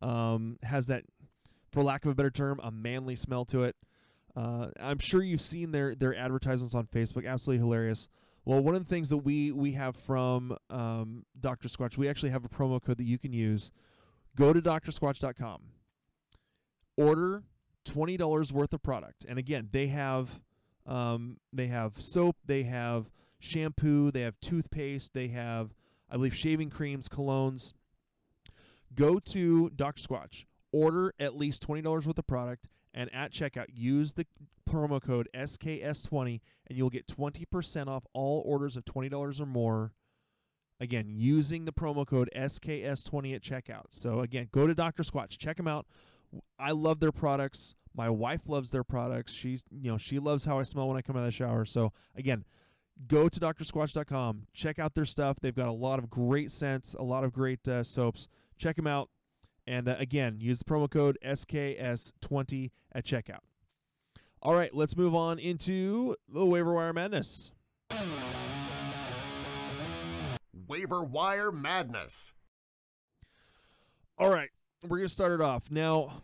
Um, 0.00 0.58
has 0.62 0.86
that, 0.86 1.02
for 1.72 1.82
lack 1.82 2.04
of 2.04 2.12
a 2.12 2.14
better 2.14 2.30
term, 2.30 2.60
a 2.62 2.70
manly 2.70 3.16
smell 3.16 3.44
to 3.46 3.64
it. 3.64 3.74
Uh, 4.36 4.68
I'm 4.80 5.00
sure 5.00 5.22
you've 5.22 5.40
seen 5.40 5.72
their 5.72 5.94
their 5.94 6.14
advertisements 6.14 6.74
on 6.74 6.86
Facebook. 6.86 7.26
Absolutely 7.26 7.58
hilarious. 7.58 8.08
Well, 8.44 8.60
one 8.60 8.74
of 8.74 8.84
the 8.84 8.88
things 8.88 9.10
that 9.10 9.18
we 9.18 9.52
we 9.52 9.72
have 9.72 9.96
from 9.96 10.56
um, 10.70 11.24
Dr. 11.38 11.68
Squatch, 11.68 11.98
we 11.98 12.08
actually 12.08 12.30
have 12.30 12.44
a 12.44 12.48
promo 12.48 12.82
code 12.82 12.98
that 12.98 13.04
you 13.04 13.18
can 13.18 13.32
use. 13.32 13.72
Go 14.36 14.52
to 14.52 14.62
drsquatch.com. 14.62 15.62
Order 16.96 17.42
twenty 17.88 18.16
dollars 18.16 18.52
worth 18.52 18.72
of 18.72 18.82
product, 18.82 19.24
and 19.28 19.38
again, 19.38 19.68
they 19.72 19.88
have 19.88 20.40
um, 20.86 21.38
they 21.52 21.66
have 21.66 21.94
soap, 21.98 22.36
they 22.44 22.64
have 22.64 23.10
shampoo, 23.40 24.10
they 24.10 24.22
have 24.22 24.38
toothpaste, 24.40 25.14
they 25.14 25.28
have 25.28 25.74
I 26.10 26.16
believe 26.16 26.34
shaving 26.34 26.70
creams, 26.70 27.08
colognes. 27.08 27.72
Go 28.94 29.18
to 29.18 29.70
Dr. 29.70 30.02
Squatch, 30.02 30.44
order 30.72 31.12
at 31.18 31.36
least 31.36 31.62
twenty 31.62 31.82
dollars 31.82 32.06
worth 32.06 32.18
of 32.18 32.26
product, 32.26 32.68
and 32.94 33.12
at 33.14 33.32
checkout 33.32 33.66
use 33.74 34.14
the 34.14 34.26
promo 34.68 35.02
code 35.02 35.28
SKS20 35.34 36.40
and 36.68 36.76
you'll 36.76 36.90
get 36.90 37.06
20% 37.06 37.88
off 37.88 38.04
all 38.12 38.42
orders 38.44 38.76
of 38.76 38.84
$20 38.84 39.40
or 39.40 39.46
more. 39.46 39.92
Again, 40.80 41.06
using 41.08 41.64
the 41.64 41.72
promo 41.72 42.06
code 42.06 42.30
SKS20 42.36 43.34
at 43.34 43.42
checkout. 43.42 43.86
So 43.90 44.20
again, 44.20 44.48
go 44.52 44.66
to 44.66 44.74
Dr. 44.74 45.02
Squatch, 45.02 45.36
check 45.38 45.56
them 45.56 45.66
out. 45.66 45.86
I 46.58 46.72
love 46.72 47.00
their 47.00 47.10
products. 47.10 47.74
My 47.98 48.08
wife 48.08 48.42
loves 48.46 48.70
their 48.70 48.84
products. 48.84 49.32
She's, 49.32 49.64
you 49.72 49.90
know, 49.90 49.98
she 49.98 50.20
loves 50.20 50.44
how 50.44 50.60
I 50.60 50.62
smell 50.62 50.86
when 50.86 50.96
I 50.96 51.02
come 51.02 51.16
out 51.16 51.24
of 51.24 51.24
the 51.24 51.32
shower. 51.32 51.64
So 51.64 51.92
again, 52.16 52.44
go 53.08 53.28
to 53.28 53.40
drsquatch.com, 53.40 54.46
check 54.54 54.78
out 54.78 54.94
their 54.94 55.04
stuff. 55.04 55.38
They've 55.40 55.52
got 55.52 55.66
a 55.66 55.72
lot 55.72 55.98
of 55.98 56.08
great 56.08 56.52
scents, 56.52 56.94
a 56.94 57.02
lot 57.02 57.24
of 57.24 57.32
great 57.32 57.66
uh, 57.66 57.82
soaps. 57.82 58.28
Check 58.56 58.76
them 58.76 58.86
out. 58.86 59.10
And 59.66 59.88
uh, 59.88 59.96
again, 59.98 60.36
use 60.38 60.60
the 60.60 60.64
promo 60.64 60.88
code 60.88 61.18
SKS20 61.26 62.70
at 62.92 63.04
checkout. 63.04 63.40
All 64.42 64.54
right, 64.54 64.72
let's 64.72 64.96
move 64.96 65.16
on 65.16 65.40
into 65.40 66.14
the 66.32 66.46
waiver 66.46 66.72
wire 66.72 66.92
madness. 66.92 67.50
Waiver 70.68 71.02
Wire 71.02 71.50
Madness. 71.50 72.32
All 74.18 74.28
right, 74.28 74.50
we're 74.82 74.98
going 74.98 75.08
to 75.08 75.12
start 75.12 75.32
it 75.32 75.40
off. 75.40 75.70
Now, 75.70 76.22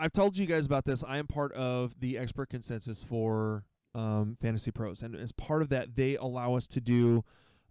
I've 0.00 0.12
told 0.14 0.38
you 0.38 0.46
guys 0.46 0.64
about 0.64 0.86
this. 0.86 1.04
I 1.04 1.18
am 1.18 1.26
part 1.26 1.52
of 1.52 2.00
the 2.00 2.16
expert 2.16 2.48
consensus 2.48 3.02
for 3.02 3.64
um, 3.94 4.38
Fantasy 4.40 4.70
Pros. 4.70 5.02
And 5.02 5.14
as 5.14 5.30
part 5.30 5.60
of 5.60 5.68
that, 5.68 5.94
they 5.94 6.16
allow 6.16 6.54
us 6.54 6.66
to 6.68 6.80
do 6.80 7.22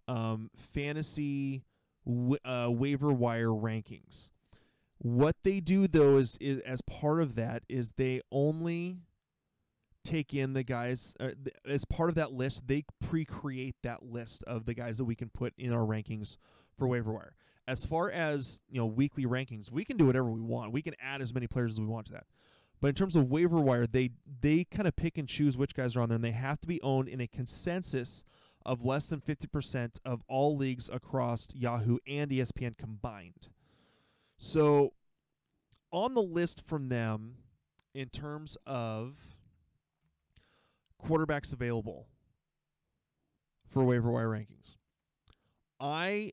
um, 0.06 0.48
fantasy 0.56 1.64
w- 2.06 2.38
uh, 2.44 2.70
waiver 2.70 3.12
wire 3.12 3.48
rankings. 3.48 4.30
What 4.98 5.34
they 5.42 5.58
do, 5.58 5.88
though, 5.88 6.18
is, 6.18 6.38
is 6.40 6.60
as 6.60 6.82
part 6.82 7.20
of 7.20 7.34
that, 7.34 7.64
is 7.68 7.94
they 7.96 8.20
only 8.30 8.98
take 10.04 10.32
in 10.32 10.52
the 10.52 10.62
guys 10.62 11.14
uh, 11.18 11.30
th- 11.42 11.56
as 11.66 11.84
part 11.84 12.08
of 12.08 12.14
that 12.14 12.32
list 12.32 12.66
they 12.66 12.82
pre-create 13.02 13.76
that 13.82 14.02
list 14.02 14.42
of 14.44 14.64
the 14.64 14.72
guys 14.72 14.96
that 14.96 15.04
we 15.04 15.14
can 15.14 15.28
put 15.28 15.52
in 15.58 15.74
our 15.74 15.84
rankings 15.86 16.38
for 16.78 16.88
waiver 16.88 17.12
wire 17.12 17.34
as 17.70 17.86
far 17.86 18.10
as 18.10 18.60
you 18.68 18.80
know 18.80 18.86
weekly 18.86 19.24
rankings 19.24 19.70
we 19.70 19.84
can 19.84 19.96
do 19.96 20.04
whatever 20.04 20.28
we 20.28 20.40
want 20.40 20.72
we 20.72 20.82
can 20.82 20.94
add 21.00 21.22
as 21.22 21.32
many 21.32 21.46
players 21.46 21.74
as 21.74 21.80
we 21.80 21.86
want 21.86 22.04
to 22.04 22.12
that 22.12 22.26
but 22.80 22.88
in 22.88 22.94
terms 22.94 23.14
of 23.14 23.30
waiver 23.30 23.60
wire 23.60 23.86
they 23.86 24.10
they 24.40 24.64
kind 24.64 24.88
of 24.88 24.96
pick 24.96 25.16
and 25.16 25.28
choose 25.28 25.56
which 25.56 25.72
guys 25.74 25.94
are 25.94 26.00
on 26.00 26.08
there 26.08 26.16
and 26.16 26.24
they 26.24 26.32
have 26.32 26.58
to 26.58 26.66
be 26.66 26.82
owned 26.82 27.08
in 27.08 27.20
a 27.20 27.28
consensus 27.28 28.24
of 28.66 28.84
less 28.84 29.08
than 29.08 29.20
50% 29.22 29.98
of 30.04 30.22
all 30.28 30.54
leagues 30.54 30.90
across 30.92 31.48
Yahoo 31.54 31.96
and 32.06 32.30
ESPN 32.30 32.76
combined 32.76 33.48
so 34.36 34.92
on 35.92 36.14
the 36.14 36.22
list 36.22 36.62
from 36.66 36.88
them 36.88 37.36
in 37.94 38.08
terms 38.08 38.56
of 38.66 39.16
quarterbacks 41.04 41.52
available 41.52 42.06
for 43.68 43.84
waiver 43.84 44.10
wire 44.10 44.28
rankings. 44.28 44.76
I 45.78 46.32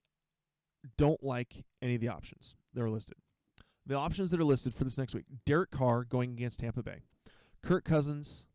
don't 0.97 1.23
like 1.23 1.65
any 1.81 1.95
of 1.95 2.01
the 2.01 2.09
options 2.09 2.55
that 2.73 2.81
are 2.81 2.89
listed. 2.89 3.15
The 3.85 3.95
options 3.95 4.31
that 4.31 4.39
are 4.39 4.45
listed 4.45 4.73
for 4.73 4.83
this 4.83 4.97
next 4.97 5.13
week: 5.15 5.25
Derek 5.45 5.71
Carr 5.71 6.03
going 6.03 6.31
against 6.31 6.59
Tampa 6.59 6.83
Bay, 6.83 7.03
Kirk 7.63 7.85
Cousins 7.85 8.45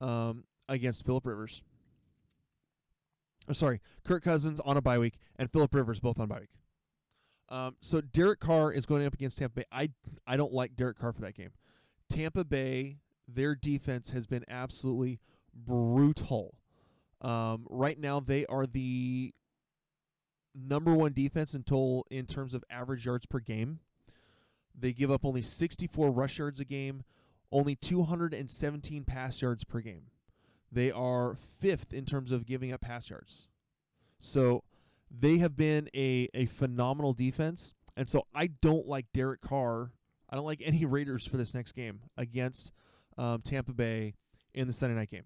um, 0.00 0.44
against 0.68 1.04
Philip 1.04 1.26
Rivers. 1.26 1.62
Or 3.48 3.54
sorry, 3.54 3.80
Kirk 4.04 4.22
Cousins 4.22 4.60
on 4.60 4.76
a 4.76 4.82
bye 4.82 4.98
week 4.98 5.18
and 5.36 5.50
Philip 5.50 5.74
Rivers 5.74 6.00
both 6.00 6.20
on 6.20 6.28
bye 6.28 6.40
week. 6.40 6.50
Um, 7.48 7.76
so 7.80 8.00
Derek 8.00 8.40
Carr 8.40 8.72
is 8.72 8.84
going 8.84 9.06
up 9.06 9.14
against 9.14 9.38
Tampa 9.38 9.60
Bay. 9.60 9.64
I 9.72 9.90
I 10.26 10.36
don't 10.36 10.52
like 10.52 10.76
Derek 10.76 10.98
Carr 10.98 11.12
for 11.12 11.22
that 11.22 11.34
game. 11.34 11.50
Tampa 12.10 12.44
Bay, 12.44 12.98
their 13.26 13.54
defense 13.54 14.10
has 14.10 14.26
been 14.26 14.44
absolutely 14.48 15.18
brutal. 15.54 16.58
Um, 17.20 17.66
right 17.68 17.98
now, 17.98 18.20
they 18.20 18.46
are 18.46 18.66
the 18.66 19.34
number 20.58 20.94
one 20.94 21.12
defense 21.12 21.54
in 21.54 21.62
total 21.62 22.06
in 22.10 22.26
terms 22.26 22.54
of 22.54 22.64
average 22.70 23.06
yards 23.06 23.26
per 23.26 23.38
game. 23.38 23.80
They 24.78 24.92
give 24.92 25.10
up 25.10 25.24
only 25.24 25.42
64 25.42 26.10
rush 26.10 26.38
yards 26.38 26.60
a 26.60 26.64
game, 26.64 27.02
only 27.50 27.74
217 27.74 29.04
pass 29.04 29.42
yards 29.42 29.64
per 29.64 29.80
game. 29.80 30.04
They 30.70 30.90
are 30.90 31.36
fifth 31.58 31.92
in 31.92 32.04
terms 32.04 32.30
of 32.30 32.46
giving 32.46 32.72
up 32.72 32.80
pass 32.80 33.10
yards. 33.10 33.48
So 34.20 34.62
they 35.10 35.38
have 35.38 35.56
been 35.56 35.88
a, 35.94 36.28
a 36.34 36.46
phenomenal 36.46 37.12
defense. 37.12 37.74
And 37.96 38.08
so 38.08 38.26
I 38.34 38.48
don't 38.48 38.86
like 38.86 39.06
Derek 39.12 39.40
Carr. 39.40 39.92
I 40.30 40.36
don't 40.36 40.44
like 40.44 40.62
any 40.64 40.84
Raiders 40.84 41.26
for 41.26 41.36
this 41.36 41.54
next 41.54 41.72
game 41.72 42.00
against 42.16 42.70
um, 43.16 43.42
Tampa 43.42 43.72
Bay 43.72 44.14
in 44.54 44.66
the 44.66 44.72
Sunday 44.72 44.94
night 44.94 45.10
game. 45.10 45.24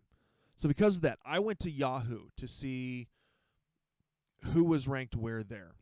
So 0.56 0.68
because 0.68 0.96
of 0.96 1.02
that, 1.02 1.18
I 1.24 1.40
went 1.40 1.60
to 1.60 1.70
Yahoo 1.70 2.28
to 2.36 2.46
see 2.46 3.08
who 4.46 4.64
was 4.64 4.88
ranked 4.88 5.16
where 5.16 5.42
there. 5.42 5.72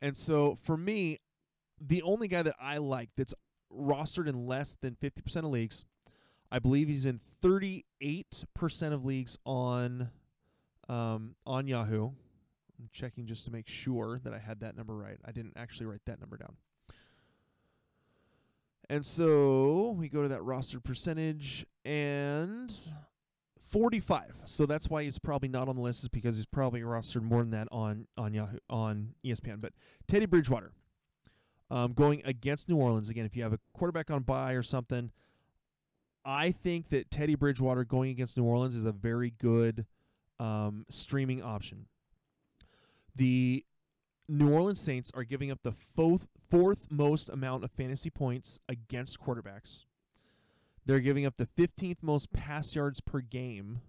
And 0.00 0.16
so 0.16 0.58
for 0.64 0.76
me, 0.76 1.20
the 1.80 2.02
only 2.02 2.28
guy 2.28 2.42
that 2.42 2.56
I 2.60 2.78
like 2.78 3.10
that's 3.16 3.34
rostered 3.72 4.28
in 4.28 4.46
less 4.46 4.76
than 4.80 4.96
50% 5.00 5.36
of 5.36 5.44
leagues, 5.46 5.84
I 6.50 6.58
believe 6.58 6.88
he's 6.88 7.06
in 7.06 7.20
38% 7.42 7.84
of 8.92 9.04
leagues 9.04 9.38
on 9.46 10.10
um, 10.88 11.36
on 11.46 11.68
Yahoo. 11.68 12.06
I'm 12.06 12.88
checking 12.92 13.26
just 13.26 13.44
to 13.44 13.52
make 13.52 13.68
sure 13.68 14.20
that 14.24 14.34
I 14.34 14.38
had 14.38 14.60
that 14.60 14.76
number 14.76 14.96
right. 14.96 15.18
I 15.24 15.30
didn't 15.30 15.54
actually 15.56 15.86
write 15.86 16.04
that 16.06 16.20
number 16.20 16.36
down. 16.36 16.56
And 18.90 19.06
so 19.06 19.94
we 19.96 20.08
go 20.08 20.22
to 20.22 20.28
that 20.28 20.42
roster 20.42 20.80
percentage 20.80 21.64
and 21.84 22.74
45. 23.72 24.34
So 24.44 24.66
that's 24.66 24.88
why 24.88 25.04
he's 25.04 25.18
probably 25.18 25.48
not 25.48 25.68
on 25.68 25.76
the 25.76 25.82
list 25.82 26.02
is 26.02 26.08
because 26.08 26.36
he's 26.36 26.46
probably 26.46 26.82
rostered 26.82 27.22
more 27.22 27.40
than 27.40 27.50
that 27.50 27.68
on 27.72 28.06
on 28.16 28.34
Yahoo 28.34 28.58
on 28.68 29.14
ESPN. 29.24 29.60
But 29.60 29.72
Teddy 30.06 30.26
Bridgewater 30.26 30.72
um, 31.70 31.94
going 31.94 32.22
against 32.26 32.68
New 32.68 32.76
Orleans 32.76 33.08
again. 33.08 33.24
If 33.24 33.34
you 33.34 33.42
have 33.42 33.54
a 33.54 33.58
quarterback 33.72 34.10
on 34.10 34.22
bye 34.22 34.52
or 34.52 34.62
something, 34.62 35.10
I 36.24 36.52
think 36.52 36.90
that 36.90 37.10
Teddy 37.10 37.34
Bridgewater 37.34 37.84
going 37.84 38.10
against 38.10 38.36
New 38.36 38.44
Orleans 38.44 38.76
is 38.76 38.84
a 38.84 38.92
very 38.92 39.30
good 39.30 39.86
um, 40.38 40.84
streaming 40.90 41.42
option. 41.42 41.86
The 43.16 43.64
New 44.28 44.52
Orleans 44.52 44.80
Saints 44.80 45.10
are 45.14 45.24
giving 45.24 45.50
up 45.50 45.60
the 45.62 45.72
fourth, 45.72 46.26
fourth 46.50 46.88
most 46.90 47.30
amount 47.30 47.64
of 47.64 47.70
fantasy 47.70 48.10
points 48.10 48.58
against 48.68 49.18
quarterbacks. 49.18 49.84
They're 50.84 51.00
giving 51.00 51.26
up 51.26 51.36
the 51.36 51.46
15th 51.46 52.02
most 52.02 52.32
pass 52.32 52.74
yards 52.74 53.00
per 53.00 53.20
game. 53.20 53.80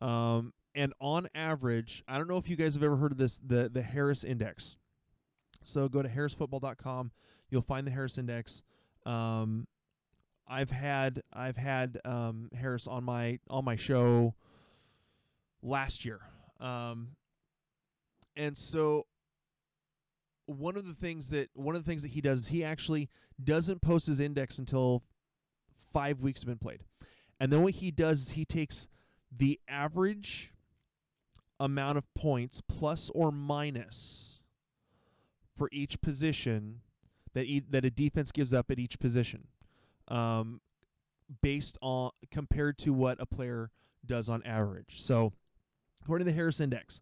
Um, 0.00 0.52
and 0.74 0.92
on 1.00 1.28
average, 1.34 2.02
I 2.06 2.18
don't 2.18 2.28
know 2.28 2.36
if 2.36 2.48
you 2.48 2.56
guys 2.56 2.74
have 2.74 2.82
ever 2.82 2.96
heard 2.96 3.12
of 3.12 3.18
this, 3.18 3.38
the, 3.38 3.70
the 3.72 3.82
Harris 3.82 4.24
Index. 4.24 4.76
So 5.62 5.88
go 5.88 6.02
to 6.02 6.08
harrisfootball.com. 6.08 7.12
You'll 7.50 7.62
find 7.62 7.86
the 7.86 7.90
Harris 7.90 8.18
Index. 8.18 8.62
Um, 9.04 9.66
I've 10.48 10.70
had 10.70 11.22
I've 11.32 11.56
had 11.56 11.98
um, 12.04 12.50
Harris 12.54 12.86
on 12.86 13.04
my 13.04 13.40
on 13.50 13.64
my 13.64 13.76
show 13.76 14.34
last 15.62 16.04
year. 16.04 16.20
Um, 16.60 17.16
and 18.36 18.56
so 18.56 19.06
one 20.46 20.76
of 20.76 20.86
the 20.86 20.94
things 20.94 21.30
that 21.30 21.50
one 21.54 21.74
of 21.74 21.84
the 21.84 21.90
things 21.90 22.02
that 22.02 22.12
he 22.12 22.20
does 22.20 22.42
is 22.42 22.46
he 22.48 22.62
actually 22.62 23.08
doesn't 23.42 23.82
post 23.82 24.06
his 24.06 24.20
index 24.20 24.58
until 24.58 25.02
five 25.96 26.20
weeks 26.20 26.42
have 26.42 26.46
been 26.46 26.58
played. 26.58 26.82
And 27.40 27.50
then 27.50 27.62
what 27.62 27.72
he 27.76 27.90
does 27.90 28.20
is 28.20 28.30
he 28.30 28.44
takes 28.44 28.86
the 29.34 29.58
average 29.66 30.52
amount 31.58 31.96
of 31.96 32.04
points 32.14 32.60
plus 32.68 33.10
or 33.14 33.32
minus 33.32 34.40
for 35.56 35.70
each 35.72 35.98
position 36.02 36.82
that 37.32 37.46
e- 37.46 37.64
that 37.70 37.86
a 37.86 37.90
defense 37.90 38.30
gives 38.30 38.52
up 38.52 38.70
at 38.70 38.78
each 38.78 38.98
position, 38.98 39.46
um, 40.08 40.60
based 41.42 41.78
on 41.80 42.10
compared 42.30 42.76
to 42.76 42.92
what 42.92 43.16
a 43.18 43.24
player 43.24 43.70
does 44.04 44.28
on 44.28 44.42
average. 44.42 45.00
So, 45.00 45.32
according 46.02 46.26
to 46.26 46.32
the 46.32 46.36
Harris 46.36 46.60
Index, 46.60 47.00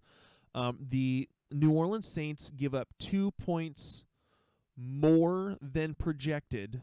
um, 0.54 0.78
the 0.88 1.28
New 1.50 1.72
Orleans 1.72 2.07
Saints 2.07 2.52
give 2.57 2.76
up 2.76 2.88
two 3.00 3.33
points 3.33 4.04
more 4.76 5.57
than 5.61 5.94
projected 5.94 6.80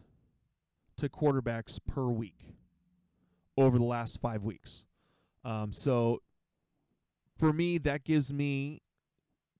to 1.01 1.09
quarterbacks 1.09 1.79
per 1.85 2.05
week 2.05 2.53
over 3.57 3.77
the 3.77 3.85
last 3.85 4.21
five 4.21 4.43
weeks. 4.43 4.85
Um, 5.43 5.73
so 5.73 6.21
for 7.37 7.51
me, 7.51 7.79
that 7.79 8.03
gives 8.03 8.31
me 8.31 8.81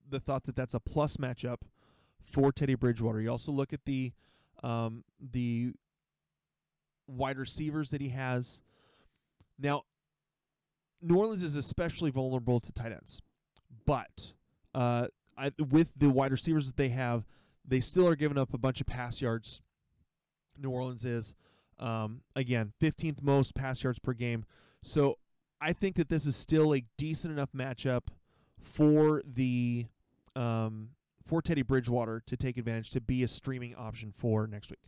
the 0.08 0.19
thought 0.19 0.43
that 0.43 0.56
that's 0.56 0.75
a 0.75 0.80
plus 0.80 1.17
matchup 1.17 1.58
for 2.32 2.51
Teddy 2.51 2.75
Bridgewater. 2.75 3.19
You 3.19 3.32
also 3.32 3.51
look 3.51 3.73
at 3.73 3.86
the 3.86 4.13
um, 4.63 5.04
the 5.19 5.73
wide 7.08 7.39
receivers 7.39 7.89
that 7.89 8.01
he 8.01 8.10
has. 8.10 8.62
Now, 9.58 9.82
New 11.01 11.17
Orleans 11.17 11.41
is 11.41 11.56
especially 11.56 12.12
vulnerable 12.12 12.60
to 12.60 12.71
tight 12.71 12.91
ends, 12.91 13.19
but 13.88 14.32
uh, 14.75 15.08
I, 15.36 15.51
with 15.71 15.89
the 15.97 16.10
wide 16.12 16.32
receivers 16.32 16.67
that 16.67 16.77
they 16.77 16.89
have, 16.89 17.25
they 17.67 17.80
still 17.80 18.08
are 18.08 18.15
giving 18.15 18.38
up 18.38 18.54
a 18.54 18.60
bunch 18.60 18.80
of 18.80 18.86
pass 18.86 19.19
yards. 19.19 19.62
New 20.62 20.69
Orleans 20.69 21.06
is 21.06 21.34
um, 21.80 22.21
again 22.36 22.74
15th 22.82 23.21
most 23.21 23.56
pass 23.56 23.84
yards 23.84 24.00
per 24.00 24.13
game, 24.13 24.45
so 24.84 25.17
I 25.60 25.74
think 25.74 25.95
that 25.97 26.10
this 26.10 26.26
is 26.26 26.36
still 26.36 26.74
a 26.74 26.84
decent 26.97 27.34
enough 27.34 27.52
matchup 27.56 28.08
for 28.60 29.21
the 29.26 29.88
um, 30.36 30.89
for 31.26 31.41
Teddy 31.41 31.62
Bridgewater 31.62 32.21
to 32.26 32.38
take 32.38 32.58
advantage 32.58 32.89
to 32.91 33.02
be 33.02 33.24
a 33.24 33.28
streaming 33.28 33.76
option 33.76 34.12
for 34.12 34.47
next 34.47 34.69
week. 34.69 34.80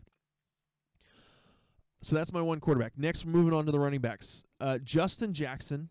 So 2.01 2.15
that's 2.15 2.33
my 2.33 2.41
one 2.41 2.59
quarterback. 2.59 2.93
Next, 2.97 3.25
moving 3.25 3.53
on 3.53 3.65
to 3.65 3.71
the 3.71 3.79
running 3.79 4.01
backs. 4.01 4.43
Uh, 4.59 4.77
Justin 4.79 5.33
Jackson. 5.33 5.89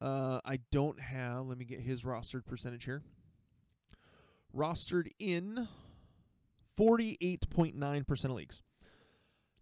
Uh, 0.00 0.40
I 0.44 0.58
don't 0.70 0.98
have. 0.98 1.46
Let 1.46 1.58
me 1.58 1.64
get 1.64 1.80
his 1.80 2.02
rostered 2.02 2.46
percentage 2.46 2.84
here. 2.84 3.02
Rostered 4.56 5.08
in 5.18 5.68
forty-eight 6.76 7.48
point 7.50 7.76
nine 7.76 8.04
percent 8.04 8.30
of 8.30 8.36
leagues. 8.36 8.62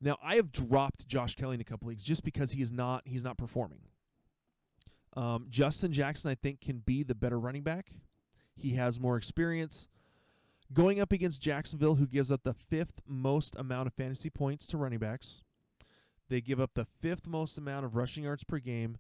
Now 0.00 0.16
I 0.22 0.36
have 0.36 0.52
dropped 0.52 1.06
Josh 1.06 1.34
Kelley 1.36 1.54
in 1.54 1.60
a 1.60 1.64
couple 1.64 1.88
leagues 1.88 2.02
just 2.02 2.24
because 2.24 2.52
he 2.52 2.62
is 2.62 2.72
not 2.72 3.02
he's 3.04 3.22
not 3.22 3.38
performing. 3.38 3.80
Um, 5.16 5.46
Justin 5.50 5.92
Jackson 5.92 6.30
I 6.30 6.34
think 6.34 6.60
can 6.60 6.78
be 6.78 7.02
the 7.02 7.14
better 7.14 7.38
running 7.38 7.62
back. 7.62 7.90
He 8.56 8.70
has 8.76 9.00
more 9.00 9.16
experience. 9.16 9.88
Going 10.72 11.00
up 11.00 11.10
against 11.10 11.42
Jacksonville, 11.42 11.96
who 11.96 12.06
gives 12.06 12.30
up 12.30 12.44
the 12.44 12.54
fifth 12.54 13.00
most 13.06 13.56
amount 13.56 13.88
of 13.88 13.94
fantasy 13.94 14.30
points 14.30 14.66
to 14.68 14.76
running 14.76 15.00
backs. 15.00 15.42
They 16.28 16.40
give 16.40 16.60
up 16.60 16.74
the 16.74 16.86
fifth 17.00 17.26
most 17.26 17.58
amount 17.58 17.84
of 17.84 17.96
rushing 17.96 18.22
yards 18.22 18.44
per 18.44 18.58
game, 18.58 18.98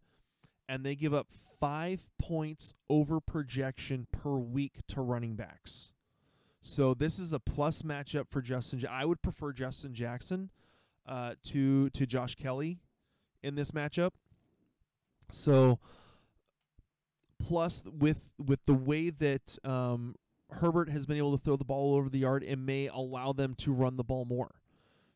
and 0.68 0.84
they 0.84 0.96
give 0.96 1.14
up 1.14 1.28
five 1.60 2.08
points 2.18 2.74
over 2.88 3.20
projection 3.20 4.08
per 4.10 4.36
week 4.36 4.80
to 4.88 5.00
running 5.00 5.36
backs. 5.36 5.92
So 6.62 6.94
this 6.94 7.18
is 7.18 7.32
a 7.32 7.38
plus 7.38 7.82
matchup 7.82 8.28
for 8.30 8.42
Justin. 8.42 8.84
I 8.90 9.04
would 9.04 9.22
prefer 9.22 9.52
Justin 9.52 9.94
Jackson 9.94 10.50
uh, 11.06 11.34
to 11.44 11.90
to 11.90 12.06
Josh 12.06 12.34
Kelley 12.34 12.78
in 13.42 13.54
this 13.54 13.70
matchup. 13.70 14.10
So 15.32 15.78
plus 17.38 17.84
with 17.86 18.28
with 18.38 18.64
the 18.66 18.74
way 18.74 19.10
that 19.10 19.58
um, 19.64 20.14
Herbert 20.50 20.90
has 20.90 21.06
been 21.06 21.16
able 21.16 21.36
to 21.36 21.42
throw 21.42 21.56
the 21.56 21.64
ball 21.64 21.94
over 21.94 22.08
the 22.08 22.18
yard, 22.18 22.44
it 22.44 22.56
may 22.56 22.88
allow 22.88 23.32
them 23.32 23.54
to 23.58 23.72
run 23.72 23.96
the 23.96 24.04
ball 24.04 24.24
more. 24.24 24.50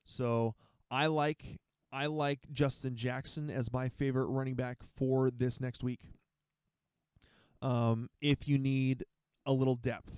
So 0.04 0.54
I 0.90 1.07
like 1.07 1.61
I 1.92 2.07
like 2.07 2.40
Justin 2.52 2.96
Jackson 2.96 3.50
as 3.50 3.72
my 3.72 3.88
favorite 3.88 4.26
running 4.26 4.54
back 4.54 4.78
for 4.96 5.30
this 5.30 5.61
next 5.61 5.85
week. 5.85 6.00
Um, 7.62 8.11
if 8.20 8.48
you 8.48 8.59
need 8.59 9.04
a 9.46 9.52
little 9.52 9.76
depth, 9.76 10.11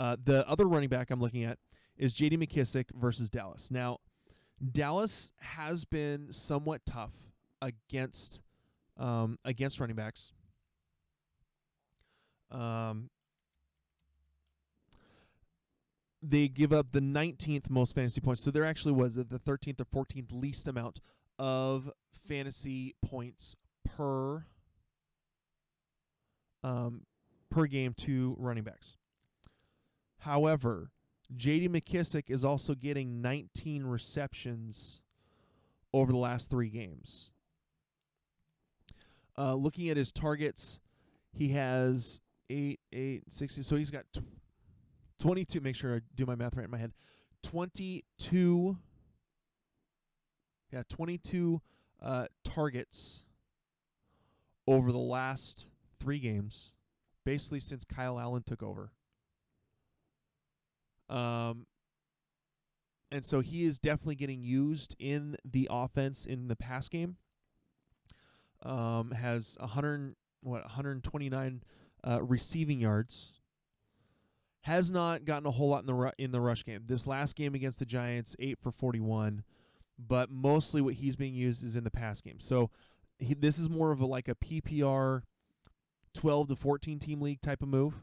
uh, 0.00 0.16
the 0.24 0.48
other 0.48 0.66
running 0.66 0.88
back 0.88 1.10
I'm 1.10 1.20
looking 1.20 1.44
at 1.44 1.58
is 1.98 2.14
J.D. 2.14 2.38
McKissic 2.38 2.86
versus 2.94 3.28
Dallas. 3.28 3.70
Now, 3.70 3.98
Dallas 4.72 5.32
has 5.40 5.84
been 5.84 6.32
somewhat 6.32 6.80
tough 6.86 7.12
against 7.60 8.40
um, 8.96 9.38
against 9.44 9.78
running 9.78 9.96
backs. 9.96 10.32
Um, 12.50 13.10
they 16.22 16.48
give 16.48 16.72
up 16.72 16.92
the 16.92 17.00
19th 17.00 17.68
most 17.68 17.94
fantasy 17.94 18.22
points. 18.22 18.42
So 18.42 18.50
there 18.50 18.64
actually 18.64 18.92
was 18.92 19.16
the 19.16 19.24
13th 19.24 19.80
or 19.80 20.04
14th 20.06 20.32
least 20.32 20.66
amount 20.66 21.00
of 21.38 21.90
fantasy 22.26 22.94
points 23.04 23.54
per 23.84 24.46
um, 26.64 27.02
per 27.50 27.66
game 27.66 27.92
to 27.98 28.34
running 28.38 28.64
backs. 28.64 28.96
However, 30.20 30.90
J.D. 31.36 31.68
McKissic 31.68 32.24
is 32.28 32.44
also 32.44 32.74
getting 32.74 33.20
19 33.22 33.84
receptions 33.84 35.00
over 35.92 36.12
the 36.12 36.18
last 36.18 36.50
three 36.50 36.68
games. 36.68 37.30
Uh, 39.38 39.54
looking 39.54 39.88
at 39.88 39.96
his 39.96 40.12
targets, 40.12 40.78
he 41.32 41.50
has 41.50 42.20
eight, 42.50 42.80
eight, 42.92 43.22
60. 43.30 43.62
So 43.62 43.76
he's 43.76 43.90
got 43.90 44.04
22. 45.20 45.60
Make 45.60 45.76
sure 45.76 45.96
I 45.96 46.00
do 46.16 46.26
my 46.26 46.34
math 46.34 46.56
right 46.56 46.64
in 46.64 46.70
my 46.70 46.78
head. 46.78 46.92
22. 47.42 48.76
Yeah, 50.72 50.82
22 50.88 51.60
uh, 52.02 52.26
targets 52.44 53.20
over 54.66 54.92
the 54.92 54.98
last 54.98 55.66
three 55.98 56.18
games, 56.18 56.72
basically 57.24 57.60
since 57.60 57.84
Kyle 57.84 58.20
Allen 58.20 58.42
took 58.46 58.62
over. 58.62 58.92
Um, 61.10 61.66
and 63.12 63.24
so 63.24 63.40
he 63.40 63.64
is 63.64 63.78
definitely 63.78 64.14
getting 64.14 64.42
used 64.42 64.94
in 64.98 65.36
the 65.44 65.68
offense 65.70 66.26
in 66.26 66.48
the 66.48 66.56
pass 66.56 66.88
game. 66.88 67.16
Um, 68.62 69.10
has 69.10 69.56
100 69.58 70.14
what 70.42 70.62
129 70.62 71.62
uh, 72.06 72.22
receiving 72.22 72.78
yards. 72.78 73.32
Has 74.62 74.90
not 74.90 75.24
gotten 75.24 75.46
a 75.46 75.50
whole 75.50 75.70
lot 75.70 75.80
in 75.80 75.86
the 75.86 75.94
ru- 75.94 76.12
in 76.18 76.30
the 76.32 76.40
rush 76.40 76.64
game. 76.64 76.82
This 76.86 77.06
last 77.06 77.34
game 77.34 77.54
against 77.54 77.78
the 77.78 77.86
Giants, 77.86 78.36
eight 78.38 78.58
for 78.60 78.70
41, 78.70 79.42
but 79.98 80.30
mostly 80.30 80.82
what 80.82 80.94
he's 80.94 81.16
being 81.16 81.34
used 81.34 81.64
is 81.64 81.76
in 81.76 81.84
the 81.84 81.90
pass 81.90 82.20
game. 82.20 82.38
So 82.40 82.70
he, 83.18 83.32
this 83.32 83.58
is 83.58 83.70
more 83.70 83.90
of 83.90 84.00
a 84.00 84.06
like 84.06 84.28
a 84.28 84.34
PPR 84.34 85.22
12 86.12 86.48
to 86.48 86.56
14 86.56 86.98
team 86.98 87.22
league 87.22 87.40
type 87.40 87.62
of 87.62 87.68
move. 87.68 87.94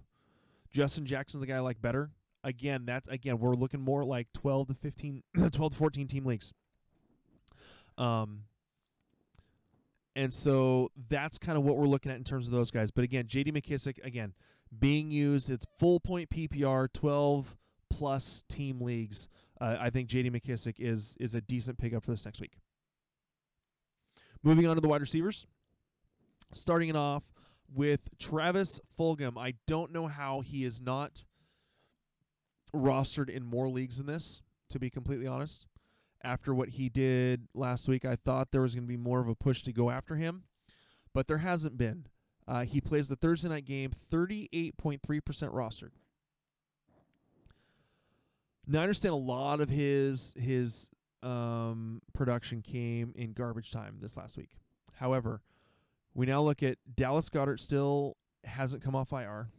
Justin 0.72 1.06
Jackson's 1.06 1.42
the 1.42 1.48
guy 1.48 1.58
I 1.58 1.60
like 1.60 1.82
better 1.82 2.10
again, 2.48 2.86
that's 2.86 3.08
again 3.10 3.38
we're 3.38 3.54
looking 3.54 3.82
more 3.82 4.04
like 4.04 4.28
12 4.34 4.70
to 4.70 4.74
15 4.74 5.24
12 5.52 5.72
to 5.72 5.78
14 5.78 6.08
team 6.08 6.26
leagues. 6.26 6.54
Um 7.98 8.44
and 10.16 10.34
so 10.34 10.90
that's 11.10 11.38
kind 11.38 11.58
of 11.58 11.64
what 11.64 11.78
we're 11.78 11.86
looking 11.86 12.12
at 12.12 12.18
in 12.18 12.24
terms 12.24 12.48
of 12.48 12.54
those 12.54 12.72
guys. 12.72 12.90
But 12.90 13.04
again, 13.04 13.26
JD 13.26 13.50
McKissic 13.50 14.04
again 14.04 14.34
being 14.80 15.12
used 15.12 15.50
it's 15.50 15.66
full 15.78 16.00
point 16.00 16.30
PPR 16.30 16.92
12 16.92 17.58
plus 17.90 18.44
team 18.50 18.82
leagues. 18.82 19.28
Uh, 19.60 19.78
I 19.80 19.90
think 19.90 20.10
JD 20.10 20.32
McKissic 20.32 20.76
is 20.80 21.16
is 21.20 21.36
a 21.36 21.42
decent 21.42 21.78
pickup 21.78 22.04
for 22.04 22.12
this 22.12 22.26
next 22.26 22.40
week. 22.40 22.58
Moving 24.42 24.68
on 24.68 24.76
to 24.76 24.82
the 24.82 24.88
wide 24.88 25.02
receivers. 25.02 25.46
Starting 26.54 26.88
it 26.88 26.96
off 26.96 27.24
with 27.74 28.00
Travis 28.20 28.80
Fulgham. 28.98 29.38
I 29.38 29.56
don't 29.68 29.92
know 29.92 30.08
how 30.08 30.40
he 30.40 30.64
is 30.64 30.80
not 30.80 31.24
rostered 32.74 33.30
in 33.30 33.46
more 33.46 33.70
leagues 33.70 33.98
than 33.98 34.08
this, 34.08 34.42
to 34.70 34.80
be 34.80 34.90
completely 34.90 35.28
honest. 35.28 35.66
After 36.24 36.54
what 36.54 36.70
he 36.70 36.90
did 36.90 37.48
last 37.54 37.88
week, 37.88 38.04
I 38.04 38.16
thought 38.16 38.52
there 38.52 38.62
was 38.62 38.74
going 38.74 38.86
to 38.86 38.88
be 38.88 38.98
more 38.98 39.20
of 39.20 39.28
a 39.28 39.36
push 39.36 39.62
to 39.64 39.72
go 39.72 39.90
after 39.90 40.16
him, 40.16 40.44
but 41.14 41.28
there 41.28 41.38
hasn't 41.38 41.78
been. 41.78 42.08
Uh, 42.48 42.64
he 42.64 42.82
plays 42.82 43.08
the 43.08 43.16
Thursday 43.16 43.50
night 43.50 43.66
game, 43.66 43.92
38.3% 44.12 45.00
rostered. 45.02 45.92
Now 48.66 48.80
I 48.80 48.84
understand 48.84 49.14
a 49.14 49.18
lot 49.18 49.62
of 49.62 49.70
his 49.70 50.34
his 50.38 50.90
um, 51.24 52.02
production 52.14 52.62
came 52.62 53.14
in 53.16 53.32
garbage 53.32 53.72
time 53.72 53.98
this 54.02 54.18
last 54.18 54.38
week. 54.38 54.50
However, 55.00 55.42
we 56.14 56.26
now 56.26 56.42
look 56.42 56.64
at 56.64 56.78
Dallas 56.96 57.30
Goedert 57.30 57.60
still 57.60 58.18
hasn't 58.44 58.84
come 58.84 58.96
off 58.96 59.14
IR. 59.14 59.50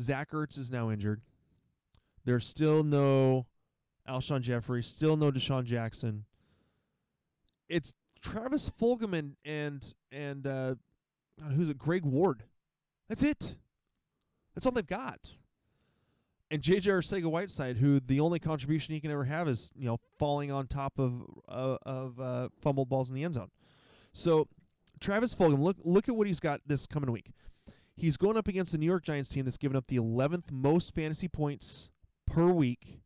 Zach 0.00 0.30
Ertz 0.30 0.58
is 0.58 0.70
now 0.70 0.90
injured. 0.90 1.20
There's 2.24 2.46
still 2.46 2.82
no 2.82 3.46
Alshon 4.08 4.40
Jeffery, 4.40 4.82
still 4.82 5.16
no 5.16 5.30
DeSean 5.30 5.64
Jackson. 5.64 6.24
It's 7.68 7.94
Travis 8.20 8.70
Fulgham 8.70 9.34
and 9.44 9.94
and, 10.12 10.46
uh, 10.46 10.74
who's 11.54 11.68
it? 11.68 11.78
Greg 11.78 12.04
Ward. 12.04 12.44
That's 13.08 13.22
it. 13.22 13.56
That's 14.54 14.66
all 14.66 14.72
they've 14.72 14.86
got. 14.86 15.36
And 16.50 16.62
JJ 16.62 16.84
Arcega-Whiteside, 16.84 17.76
who 17.76 17.98
the 17.98 18.20
only 18.20 18.38
contribution 18.38 18.94
he 18.94 19.00
can 19.00 19.10
ever 19.10 19.24
have 19.24 19.48
is 19.48 19.72
you 19.76 19.86
know 19.86 19.98
falling 20.18 20.50
on 20.50 20.66
top 20.66 20.98
of 20.98 21.22
uh, 21.48 21.76
of 21.82 22.20
uh, 22.20 22.48
fumbled 22.60 22.88
balls 22.88 23.08
in 23.10 23.16
the 23.16 23.24
end 23.24 23.34
zone. 23.34 23.50
So 24.12 24.48
Travis 25.00 25.34
Fulgham, 25.34 25.60
look 25.60 25.76
look 25.84 26.08
at 26.08 26.16
what 26.16 26.26
he's 26.26 26.40
got 26.40 26.60
this 26.66 26.86
coming 26.86 27.10
week. 27.10 27.30
He's 27.96 28.18
going 28.18 28.36
up 28.36 28.46
against 28.46 28.72
the 28.72 28.78
New 28.78 28.86
York 28.86 29.04
Giants 29.04 29.30
team 29.30 29.46
that's 29.46 29.56
given 29.56 29.76
up 29.76 29.86
the 29.88 29.96
11th 29.96 30.50
most 30.50 30.94
fantasy 30.94 31.28
points 31.28 31.88
per 32.26 32.48
week 32.48 33.00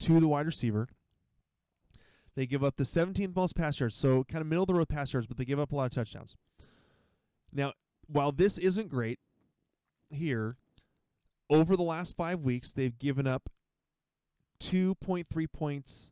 to 0.00 0.20
the 0.20 0.28
wide 0.28 0.46
receiver. 0.46 0.88
They 2.34 2.46
give 2.46 2.62
up 2.62 2.76
the 2.76 2.84
17th 2.84 3.34
most 3.34 3.56
pass 3.56 3.80
yards, 3.80 3.94
so 3.94 4.24
kind 4.24 4.42
of 4.42 4.48
middle 4.48 4.64
of 4.64 4.68
the 4.68 4.74
road 4.74 4.88
pass 4.88 5.12
yards, 5.12 5.26
but 5.26 5.38
they 5.38 5.44
give 5.44 5.58
up 5.58 5.72
a 5.72 5.76
lot 5.76 5.86
of 5.86 5.92
touchdowns. 5.92 6.36
Now, 7.52 7.72
while 8.06 8.32
this 8.32 8.58
isn't 8.58 8.88
great 8.88 9.18
here, 10.10 10.56
over 11.48 11.76
the 11.76 11.82
last 11.82 12.16
five 12.16 12.40
weeks, 12.40 12.72
they've 12.72 12.98
given 12.98 13.26
up 13.26 13.48
2.3 14.60 15.46
points 15.52 16.10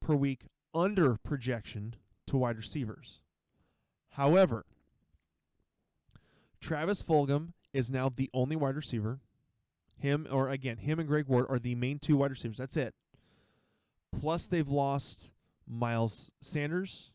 per 0.00 0.14
week 0.14 0.46
under 0.74 1.16
projection 1.22 1.94
to 2.26 2.36
wide 2.36 2.56
receivers. 2.56 3.20
However, 4.10 4.64
Travis 6.62 7.02
Fulgham 7.02 7.52
is 7.74 7.90
now 7.90 8.08
the 8.08 8.30
only 8.32 8.56
wide 8.56 8.76
receiver. 8.76 9.20
Him, 9.98 10.26
or 10.30 10.48
again, 10.48 10.78
him 10.78 10.98
and 10.98 11.08
Greg 11.08 11.26
Ward 11.26 11.46
are 11.48 11.58
the 11.58 11.74
main 11.74 11.98
two 11.98 12.16
wide 12.16 12.30
receivers. 12.30 12.56
That's 12.56 12.76
it. 12.76 12.94
Plus, 14.18 14.46
they've 14.46 14.68
lost 14.68 15.32
Miles 15.68 16.30
Sanders. 16.40 17.10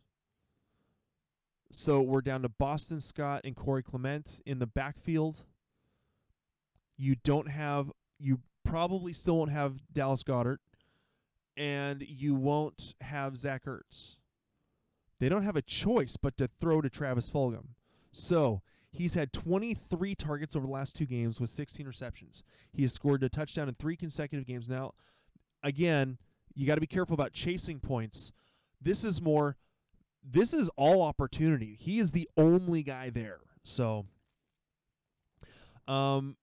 So 1.71 2.01
we're 2.01 2.21
down 2.21 2.43
to 2.43 2.49
Boston 2.49 2.99
Scott 2.99 3.41
and 3.43 3.55
Corey 3.55 3.83
Clement 3.83 4.41
in 4.45 4.59
the 4.59 4.67
backfield. 4.67 5.43
You 6.97 7.15
don't 7.23 7.49
have, 7.49 7.91
you 8.19 8.39
probably 8.63 9.13
still 9.13 9.37
won't 9.37 9.51
have 9.51 9.75
Dallas 9.91 10.23
Goedert, 10.23 10.59
and 11.55 12.01
you 12.01 12.35
won't 12.35 12.95
have 13.01 13.37
Zach 13.37 13.65
Ertz. 13.65 14.15
They 15.19 15.29
don't 15.29 15.43
have 15.43 15.55
a 15.55 15.61
choice 15.61 16.15
but 16.15 16.37
to 16.37 16.49
throw 16.59 16.81
to 16.81 16.89
Travis 16.89 17.29
Fulgham. 17.29 17.69
So 18.13 18.61
he's 18.97 19.13
had 19.13 19.31
23 19.31 20.15
targets 20.15 20.55
over 20.55 20.65
the 20.65 20.71
last 20.71 20.95
two 20.95 21.05
games 21.05 21.39
with 21.39 21.49
16 21.49 21.85
receptions. 21.85 22.43
He 22.71 22.81
has 22.81 22.93
scored 22.93 23.23
a 23.23 23.29
touchdown 23.29 23.69
in 23.69 23.75
three 23.75 23.95
consecutive 23.95 24.45
games. 24.45 24.67
Now, 24.67 24.93
again, 25.63 26.17
you 26.55 26.65
got 26.65 26.75
to 26.75 26.81
be 26.81 26.87
careful 26.87 27.13
about 27.13 27.33
chasing 27.33 27.79
points. 27.79 28.31
This 28.81 29.03
is 29.03 29.21
more 29.21 29.55
this 30.29 30.53
is 30.53 30.69
all 30.75 31.03
opportunity. 31.03 31.77
He 31.79 31.99
is 31.99 32.11
the 32.11 32.27
only 32.35 32.83
guy 32.83 33.09
there. 33.09 33.39
So 33.63 34.05
um 35.87 36.35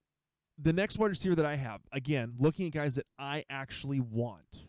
the 0.57 0.73
next 0.73 0.99
wide 0.99 1.11
receiver 1.11 1.35
that 1.35 1.47
I 1.47 1.57
have, 1.57 1.81
again, 1.91 2.35
looking 2.39 2.67
at 2.69 2.73
guys 2.73 2.95
that 2.95 3.07
I 3.19 3.45
actually 3.51 3.99
want. 3.99 4.69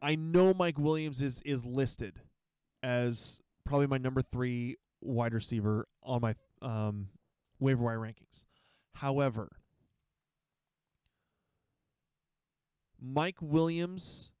I 0.00 0.14
know 0.14 0.54
Mike 0.54 0.78
Williams 0.78 1.20
is 1.20 1.42
is 1.44 1.64
listed 1.66 2.20
as 2.82 3.40
probably 3.64 3.86
my 3.86 3.98
number 3.98 4.22
3 4.22 4.76
wide 5.00 5.34
receiver 5.34 5.86
on 6.02 6.20
my 6.20 6.34
um 6.62 7.08
waiver 7.60 7.84
wire 7.84 7.98
rankings. 7.98 8.44
However, 8.94 9.50
Mike 13.00 13.40
Williams 13.40 14.32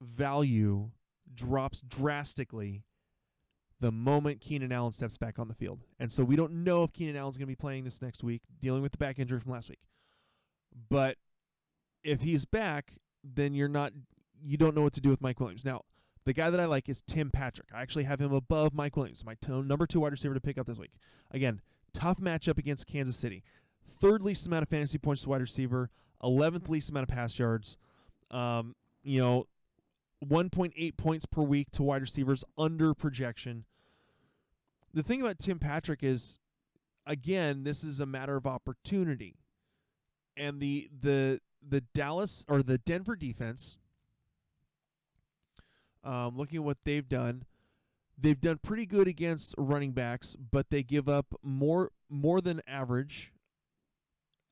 value 0.00 0.90
drops 1.34 1.80
drastically 1.80 2.84
the 3.80 3.92
moment 3.92 4.40
Keenan 4.40 4.72
Allen 4.72 4.92
steps 4.92 5.18
back 5.18 5.38
on 5.38 5.48
the 5.48 5.54
field. 5.54 5.82
And 5.98 6.10
so 6.10 6.24
we 6.24 6.36
don't 6.36 6.64
know 6.64 6.82
if 6.82 6.92
Keenan 6.92 7.16
Allen's 7.16 7.36
going 7.36 7.46
to 7.46 7.50
be 7.50 7.56
playing 7.56 7.84
this 7.84 8.00
next 8.00 8.24
week, 8.24 8.42
dealing 8.60 8.80
with 8.80 8.92
the 8.92 8.98
back 8.98 9.18
injury 9.18 9.38
from 9.38 9.52
last 9.52 9.68
week. 9.68 9.80
But 10.88 11.18
if 12.02 12.22
he's 12.22 12.44
back, 12.44 12.92
then 13.22 13.54
you're 13.54 13.68
not 13.68 13.92
you 14.42 14.56
don't 14.56 14.74
know 14.74 14.82
what 14.82 14.92
to 14.94 15.00
do 15.00 15.08
with 15.08 15.20
Mike 15.20 15.40
Williams. 15.40 15.64
Now, 15.64 15.82
the 16.26 16.32
guy 16.32 16.50
that 16.50 16.58
I 16.60 16.66
like 16.66 16.88
is 16.88 17.02
Tim 17.06 17.30
Patrick. 17.30 17.68
I 17.72 17.80
actually 17.80 18.04
have 18.04 18.20
him 18.20 18.32
above 18.32 18.74
Mike 18.74 18.96
Williams, 18.96 19.24
my 19.24 19.36
t- 19.40 19.52
number 19.52 19.86
2 19.86 20.00
wide 20.00 20.10
receiver 20.10 20.34
to 20.34 20.40
pick 20.40 20.58
up 20.58 20.66
this 20.66 20.76
week. 20.78 20.90
Again, 21.30 21.60
tough 21.94 22.18
matchup 22.18 22.58
against 22.58 22.88
Kansas 22.88 23.16
City. 23.16 23.44
Third 24.00 24.22
least 24.22 24.44
amount 24.46 24.64
of 24.64 24.68
fantasy 24.68 24.98
points 24.98 25.22
to 25.22 25.28
wide 25.28 25.40
receiver, 25.40 25.88
11th 26.22 26.68
least 26.68 26.90
amount 26.90 27.08
of 27.08 27.14
pass 27.14 27.38
yards. 27.38 27.76
Um, 28.32 28.74
you 29.04 29.20
know, 29.20 29.46
1.8 30.24 30.96
points 30.96 31.26
per 31.26 31.42
week 31.42 31.70
to 31.70 31.84
wide 31.84 32.02
receivers 32.02 32.44
under 32.58 32.92
projection. 32.92 33.64
The 34.92 35.04
thing 35.04 35.20
about 35.20 35.38
Tim 35.38 35.60
Patrick 35.60 36.02
is 36.02 36.40
again, 37.06 37.62
this 37.62 37.84
is 37.84 38.00
a 38.00 38.06
matter 38.06 38.36
of 38.36 38.46
opportunity. 38.46 39.36
And 40.36 40.60
the 40.60 40.90
the 41.00 41.40
the 41.66 41.82
Dallas 41.94 42.44
or 42.48 42.62
the 42.62 42.78
Denver 42.78 43.14
defense 43.14 43.78
um, 46.06 46.36
looking 46.36 46.58
at 46.58 46.64
what 46.64 46.78
they've 46.84 47.08
done, 47.08 47.44
they've 48.16 48.40
done 48.40 48.58
pretty 48.62 48.86
good 48.86 49.08
against 49.08 49.54
running 49.58 49.92
backs, 49.92 50.36
but 50.50 50.70
they 50.70 50.82
give 50.82 51.08
up 51.08 51.26
more 51.42 51.90
more 52.08 52.40
than 52.40 52.62
average 52.66 53.32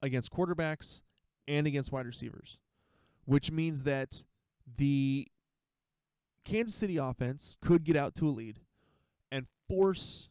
against 0.03 0.31
quarterbacks 0.33 1.01
and 1.47 1.67
against 1.67 1.93
wide 1.93 2.07
receivers, 2.07 2.59
which 3.25 3.51
means 3.51 3.85
that 3.85 4.23
the 4.77 5.29
Kansas 6.45 6.75
City 6.75 6.97
offense 6.97 7.57
could 7.61 7.85
get 7.85 7.97
out 7.97 8.14
to 8.17 8.29
a 8.29 8.31
lead 8.31 8.61
and 9.33 9.47
force 9.69 10.29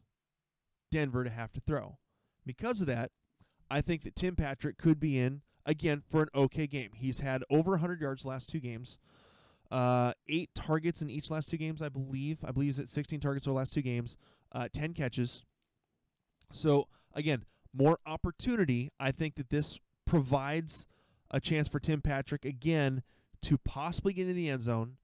Denver 0.91 1.23
to 1.23 1.29
have 1.29 1.51
to 1.53 1.61
throw. 1.61 1.97
Because 2.45 2.81
of 2.81 2.87
that, 2.87 3.11
I 3.71 3.81
think 3.81 4.03
that 4.03 4.15
Tim 4.15 4.35
Patrick 4.35 4.77
could 4.77 4.99
be 4.99 5.17
in 5.17 5.41
again 5.65 6.03
for 6.11 6.21
an 6.21 6.29
okay 6.35 6.67
game. 6.67 6.91
He's 6.95 7.21
had 7.21 7.43
over 7.49 7.71
100 7.71 8.01
yards 8.01 8.25
last 8.25 8.49
two 8.49 8.59
games, 8.59 8.97
uh, 9.73 10.13
eight 10.29 10.53
targets 10.53 11.01
in 11.01 11.09
each 11.09 11.31
last 11.31 11.49
two 11.49 11.57
games, 11.57 11.81
I 11.81 11.89
believe. 11.89 12.37
I 12.45 12.51
believe 12.51 12.67
he's 12.67 12.79
at 12.79 12.87
16 12.87 13.19
targets 13.19 13.47
over 13.47 13.53
the 13.53 13.57
last 13.57 13.73
two 13.73 13.81
games, 13.81 14.15
uh, 14.51 14.67
10 14.71 14.93
catches. 14.93 15.41
So 16.51 16.87
again, 17.15 17.43
more 17.73 17.97
opportunity. 18.05 18.91
I 18.99 19.11
think 19.11 19.33
that 19.35 19.49
this 19.49 19.79
provides 20.05 20.85
a 21.31 21.39
chance 21.39 21.67
for 21.67 21.79
Tim 21.79 22.01
Patrick 22.01 22.45
again 22.45 23.01
to 23.41 23.57
possibly 23.57 24.13
get 24.13 24.23
into 24.23 24.35
the 24.35 24.47
end 24.47 24.61
zone, 24.61 24.97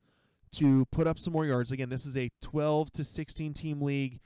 to 0.54 0.86
put 0.92 1.08
up 1.08 1.18
some 1.18 1.34
more 1.34 1.48
yards. 1.48 1.72
Again, 1.72 1.90
this 1.90 2.06
is 2.06 2.16
a 2.16 2.30
12 2.42 2.92
to 2.92 3.04
16 3.04 3.56
team 3.56 3.82
league 3.82 4.20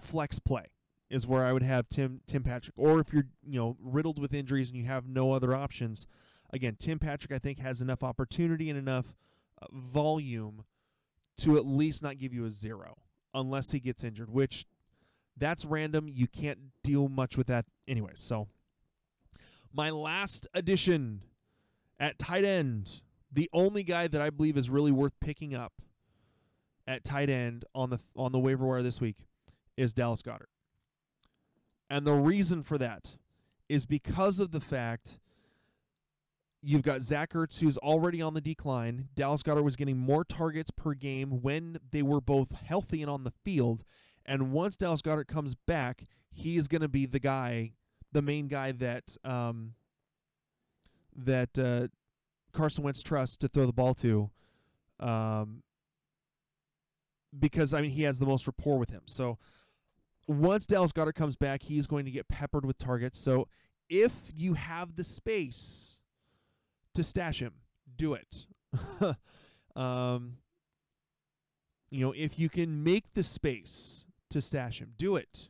flex 0.00 0.40
play 0.40 0.66
is 1.08 1.28
where 1.28 1.44
I 1.44 1.52
would 1.52 1.62
have 1.62 1.88
Tim 1.88 2.22
Tim 2.26 2.42
Patrick. 2.42 2.74
Or 2.76 2.98
if 2.98 3.12
you're, 3.12 3.26
you 3.46 3.60
know, 3.60 3.76
riddled 3.80 4.18
with 4.18 4.34
injuries 4.34 4.68
and 4.68 4.76
you 4.76 4.86
have 4.86 5.06
no 5.06 5.30
other 5.30 5.54
options, 5.54 6.08
again, 6.52 6.74
Tim 6.76 6.98
Patrick 6.98 7.30
I 7.30 7.38
think 7.38 7.60
has 7.60 7.80
enough 7.80 8.02
opportunity 8.02 8.68
and 8.68 8.76
enough 8.76 9.14
volume 9.72 10.64
to 11.38 11.56
at 11.56 11.66
least 11.66 12.02
not 12.02 12.18
give 12.18 12.32
you 12.32 12.44
a 12.44 12.50
0 12.50 12.96
unless 13.34 13.70
he 13.70 13.80
gets 13.80 14.04
injured, 14.04 14.30
which 14.30 14.66
that's 15.36 15.64
random. 15.64 16.08
You 16.08 16.26
can't 16.26 16.58
deal 16.82 17.08
much 17.08 17.36
with 17.36 17.46
that 17.48 17.64
anyway. 17.88 18.12
So 18.14 18.48
my 19.72 19.90
last 19.90 20.46
addition 20.54 21.22
at 21.98 22.18
tight 22.18 22.44
end, 22.44 23.00
the 23.32 23.48
only 23.52 23.82
guy 23.82 24.08
that 24.08 24.20
I 24.20 24.30
believe 24.30 24.56
is 24.56 24.68
really 24.68 24.92
worth 24.92 25.18
picking 25.20 25.54
up 25.54 25.72
at 26.86 27.04
tight 27.04 27.30
end 27.30 27.64
on 27.74 27.90
the 27.90 28.00
on 28.16 28.32
the 28.32 28.38
waiver 28.38 28.66
wire 28.66 28.82
this 28.82 29.00
week 29.00 29.16
is 29.76 29.92
Dallas 29.92 30.22
Goedert. 30.22 30.48
And 31.88 32.06
the 32.06 32.14
reason 32.14 32.62
for 32.62 32.78
that 32.78 33.10
is 33.68 33.86
because 33.86 34.40
of 34.40 34.50
the 34.50 34.60
fact 34.60 35.20
you've 36.62 36.82
got 36.82 37.02
Zach 37.02 37.32
Ertz, 37.32 37.60
who's 37.60 37.78
already 37.78 38.20
on 38.20 38.34
the 38.34 38.40
decline. 38.40 39.08
Dallas 39.14 39.42
Goedert 39.42 39.64
was 39.64 39.76
getting 39.76 39.96
more 39.96 40.24
targets 40.24 40.70
per 40.70 40.94
game 40.94 41.42
when 41.42 41.78
they 41.90 42.02
were 42.02 42.20
both 42.20 42.52
healthy 42.52 43.02
and 43.02 43.10
on 43.10 43.24
the 43.24 43.32
field. 43.44 43.84
And 44.26 44.52
once 44.52 44.76
Dallas 44.76 45.02
Goedert 45.02 45.28
comes 45.28 45.54
back, 45.54 46.04
he 46.30 46.56
is 46.56 46.68
going 46.68 46.82
to 46.82 46.88
be 46.88 47.06
the 47.06 47.18
guy, 47.18 47.72
the 48.12 48.22
main 48.22 48.48
guy 48.48 48.72
that 48.72 49.16
um, 49.24 49.74
that 51.16 51.58
uh, 51.58 51.88
Carson 52.52 52.84
Wentz 52.84 53.02
trusts 53.02 53.36
to 53.38 53.48
throw 53.48 53.66
the 53.66 53.72
ball 53.72 53.94
to. 53.94 54.30
Um, 55.00 55.62
because 57.38 57.72
I 57.74 57.80
mean 57.80 57.92
he 57.92 58.02
has 58.02 58.18
the 58.18 58.26
most 58.26 58.46
rapport 58.46 58.78
with 58.78 58.90
him. 58.90 59.02
So 59.06 59.38
once 60.26 60.66
Dallas 60.66 60.92
Goedert 60.92 61.14
comes 61.14 61.36
back, 61.36 61.62
he's 61.62 61.86
going 61.86 62.04
to 62.04 62.10
get 62.10 62.28
peppered 62.28 62.66
with 62.66 62.76
targets. 62.78 63.18
So 63.18 63.48
if 63.88 64.12
you 64.34 64.54
have 64.54 64.96
the 64.96 65.04
space 65.04 65.99
to 67.00 67.08
stash 67.08 67.40
him, 67.40 67.54
do 67.96 68.14
it. 68.14 68.46
um, 69.76 70.36
you 71.90 72.04
know, 72.04 72.12
if 72.16 72.38
you 72.38 72.48
can 72.48 72.84
make 72.84 73.14
the 73.14 73.22
space 73.22 74.04
to 74.30 74.40
stash 74.40 74.80
him, 74.80 74.92
do 74.96 75.16
it. 75.16 75.48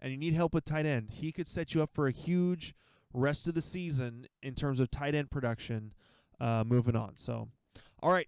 And 0.00 0.10
you 0.10 0.18
need 0.18 0.34
help 0.34 0.52
with 0.52 0.64
tight 0.64 0.84
end, 0.84 1.10
he 1.12 1.30
could 1.30 1.46
set 1.46 1.74
you 1.74 1.82
up 1.82 1.90
for 1.92 2.08
a 2.08 2.10
huge 2.10 2.74
rest 3.14 3.46
of 3.46 3.54
the 3.54 3.62
season 3.62 4.26
in 4.42 4.54
terms 4.54 4.80
of 4.80 4.90
tight 4.90 5.14
end 5.14 5.30
production 5.30 5.94
uh, 6.40 6.64
moving 6.66 6.96
on. 6.96 7.12
So, 7.16 7.48
all 8.02 8.12
right, 8.12 8.26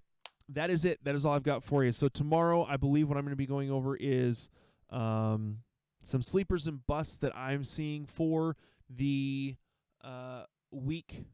that 0.49 0.71
is 0.71 0.85
it. 0.85 1.03
That 1.03 1.17
is 1.17 1.27
all 1.27 1.35
I've 1.35 1.43
got 1.43 1.65
for 1.65 1.83
you. 1.83 1.91
So, 1.91 2.09
tomorrow, 2.09 2.65
I 2.65 2.77
believe 2.77 3.09
what 3.09 3.19
I'm 3.19 3.25
going 3.25 3.33
to 3.33 3.37
be 3.37 3.47
going 3.47 3.73
over 3.73 3.97
is 3.99 4.49
um, 4.91 5.59
some 6.03 6.23
sleepers 6.23 6.69
and 6.69 6.87
busts 6.87 7.19
that 7.19 7.37
I'm 7.37 7.65
seeing 7.65 8.07
for 8.07 8.57
the 8.89 9.57
uh, 10.05 10.45
week 10.71 11.25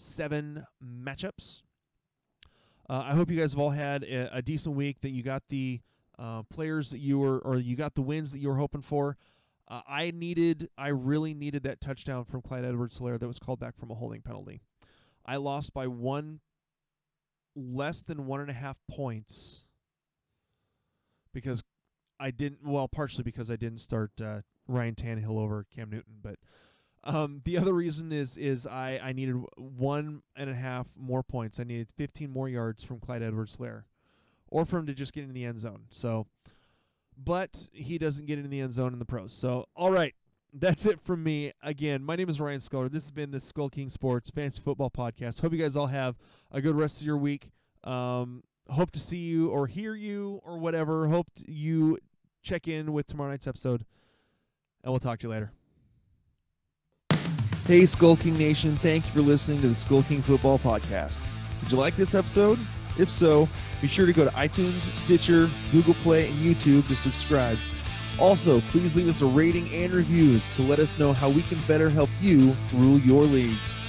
seven 0.00 0.64
matchups. 0.84 1.62
Uh, 2.88 3.04
I 3.06 3.14
hope 3.14 3.30
you 3.30 3.38
guys 3.38 3.52
have 3.52 3.60
all 3.60 3.70
had 3.70 4.02
a, 4.02 4.38
a 4.38 4.42
decent 4.42 4.74
week. 4.74 5.00
That 5.02 5.10
you 5.10 5.22
got 5.22 5.42
the 5.48 5.80
uh, 6.18 6.42
players 6.44 6.90
that 6.90 6.98
you 6.98 7.18
were, 7.18 7.38
or 7.38 7.56
you 7.58 7.76
got 7.76 7.94
the 7.94 8.02
wins 8.02 8.32
that 8.32 8.38
you 8.38 8.48
were 8.48 8.56
hoping 8.56 8.82
for. 8.82 9.16
Uh, 9.68 9.82
I 9.88 10.10
needed, 10.10 10.68
I 10.76 10.88
really 10.88 11.32
needed 11.32 11.62
that 11.62 11.80
touchdown 11.80 12.24
from 12.24 12.42
Clyde 12.42 12.64
Edwards-Helaire 12.64 13.20
that 13.20 13.28
was 13.28 13.38
called 13.38 13.60
back 13.60 13.78
from 13.78 13.92
a 13.92 13.94
holding 13.94 14.20
penalty. 14.20 14.60
I 15.24 15.36
lost 15.36 15.72
by 15.72 15.86
one 15.86 16.40
less 17.54 18.02
than 18.02 18.26
one 18.26 18.40
and 18.40 18.50
a 18.50 18.54
half 18.54 18.78
points 18.90 19.64
because 21.32 21.62
I 22.18 22.32
didn't. 22.32 22.64
Well, 22.64 22.88
partially 22.88 23.22
because 23.22 23.50
I 23.50 23.56
didn't 23.56 23.78
start 23.78 24.10
uh, 24.20 24.40
Ryan 24.66 24.94
Tannehill 24.94 25.38
over 25.38 25.66
Cam 25.72 25.90
Newton, 25.90 26.14
but 26.22 26.36
um, 27.04 27.40
the 27.44 27.56
other 27.56 27.72
reason 27.72 28.12
is 28.12 28.36
is 28.36 28.66
I 28.66 29.00
I 29.02 29.12
needed 29.12 29.36
one 29.56 30.22
and 30.36 30.50
a 30.50 30.54
half 30.54 30.86
more 30.96 31.22
points. 31.22 31.58
I 31.58 31.64
needed 31.64 31.88
15 31.96 32.30
more 32.30 32.48
yards 32.48 32.84
from 32.84 33.00
Clyde 33.00 33.22
Edwards-Helaire, 33.22 33.84
or 34.48 34.64
for 34.64 34.78
him 34.78 34.86
to 34.86 34.94
just 34.94 35.12
get 35.12 35.24
in 35.24 35.32
the 35.32 35.44
end 35.44 35.60
zone. 35.60 35.84
So, 35.90 36.26
but 37.16 37.68
he 37.72 37.98
doesn't 37.98 38.26
get 38.26 38.38
in 38.38 38.50
the 38.50 38.60
end 38.60 38.74
zone 38.74 38.92
in 38.92 38.98
the 38.98 39.04
pros. 39.04 39.32
So, 39.32 39.66
all 39.74 39.90
right. 39.90 40.14
That's 40.52 40.84
it 40.84 41.00
from 41.00 41.22
me. 41.22 41.52
Again, 41.62 42.02
my 42.02 42.16
name 42.16 42.28
is 42.28 42.40
Ryan 42.40 42.58
Sculler. 42.58 42.88
This 42.88 43.04
has 43.04 43.12
been 43.12 43.30
the 43.30 43.38
Skull 43.38 43.68
King 43.68 43.88
Sports 43.88 44.30
Fantasy 44.30 44.60
Football 44.60 44.90
Podcast. 44.90 45.40
Hope 45.40 45.52
you 45.52 45.58
guys 45.58 45.76
all 45.76 45.86
have 45.86 46.18
a 46.50 46.60
good 46.60 46.74
rest 46.74 47.00
of 47.00 47.06
your 47.06 47.18
week. 47.18 47.52
Um, 47.84 48.42
hope 48.68 48.90
to 48.90 48.98
see 48.98 49.18
you 49.18 49.48
or 49.50 49.68
hear 49.68 49.94
you 49.94 50.40
or 50.44 50.58
whatever. 50.58 51.06
Hope 51.06 51.28
you 51.46 51.98
check 52.42 52.66
in 52.66 52.92
with 52.92 53.06
tomorrow 53.06 53.30
night's 53.30 53.46
episode, 53.46 53.84
and 54.82 54.92
we'll 54.92 54.98
talk 54.98 55.20
to 55.20 55.28
you 55.28 55.30
later. 55.30 55.52
Hey, 57.70 57.86
Skull 57.86 58.16
King 58.16 58.36
Nation. 58.36 58.76
Thank 58.78 59.06
you 59.06 59.12
for 59.12 59.20
listening 59.20 59.60
to 59.60 59.68
the 59.68 59.76
Skull 59.76 60.02
King 60.02 60.22
Football 60.22 60.58
Podcast. 60.58 61.24
Did 61.60 61.70
you 61.70 61.78
like 61.78 61.94
this 61.94 62.16
episode? 62.16 62.58
If 62.98 63.08
so, 63.08 63.48
be 63.80 63.86
sure 63.86 64.06
to 64.06 64.12
go 64.12 64.24
to 64.24 64.30
iTunes, 64.32 64.92
Stitcher, 64.96 65.48
Google 65.70 65.94
Play, 65.94 66.28
and 66.28 66.36
YouTube 66.36 66.88
to 66.88 66.96
subscribe. 66.96 67.56
Also, 68.18 68.60
please 68.72 68.96
leave 68.96 69.08
us 69.08 69.20
a 69.20 69.26
rating 69.26 69.72
and 69.72 69.94
reviews 69.94 70.48
to 70.48 70.62
let 70.62 70.80
us 70.80 70.98
know 70.98 71.12
how 71.12 71.30
we 71.30 71.42
can 71.42 71.60
better 71.68 71.88
help 71.88 72.10
you 72.20 72.56
rule 72.74 72.98
your 72.98 73.22
leagues. 73.22 73.79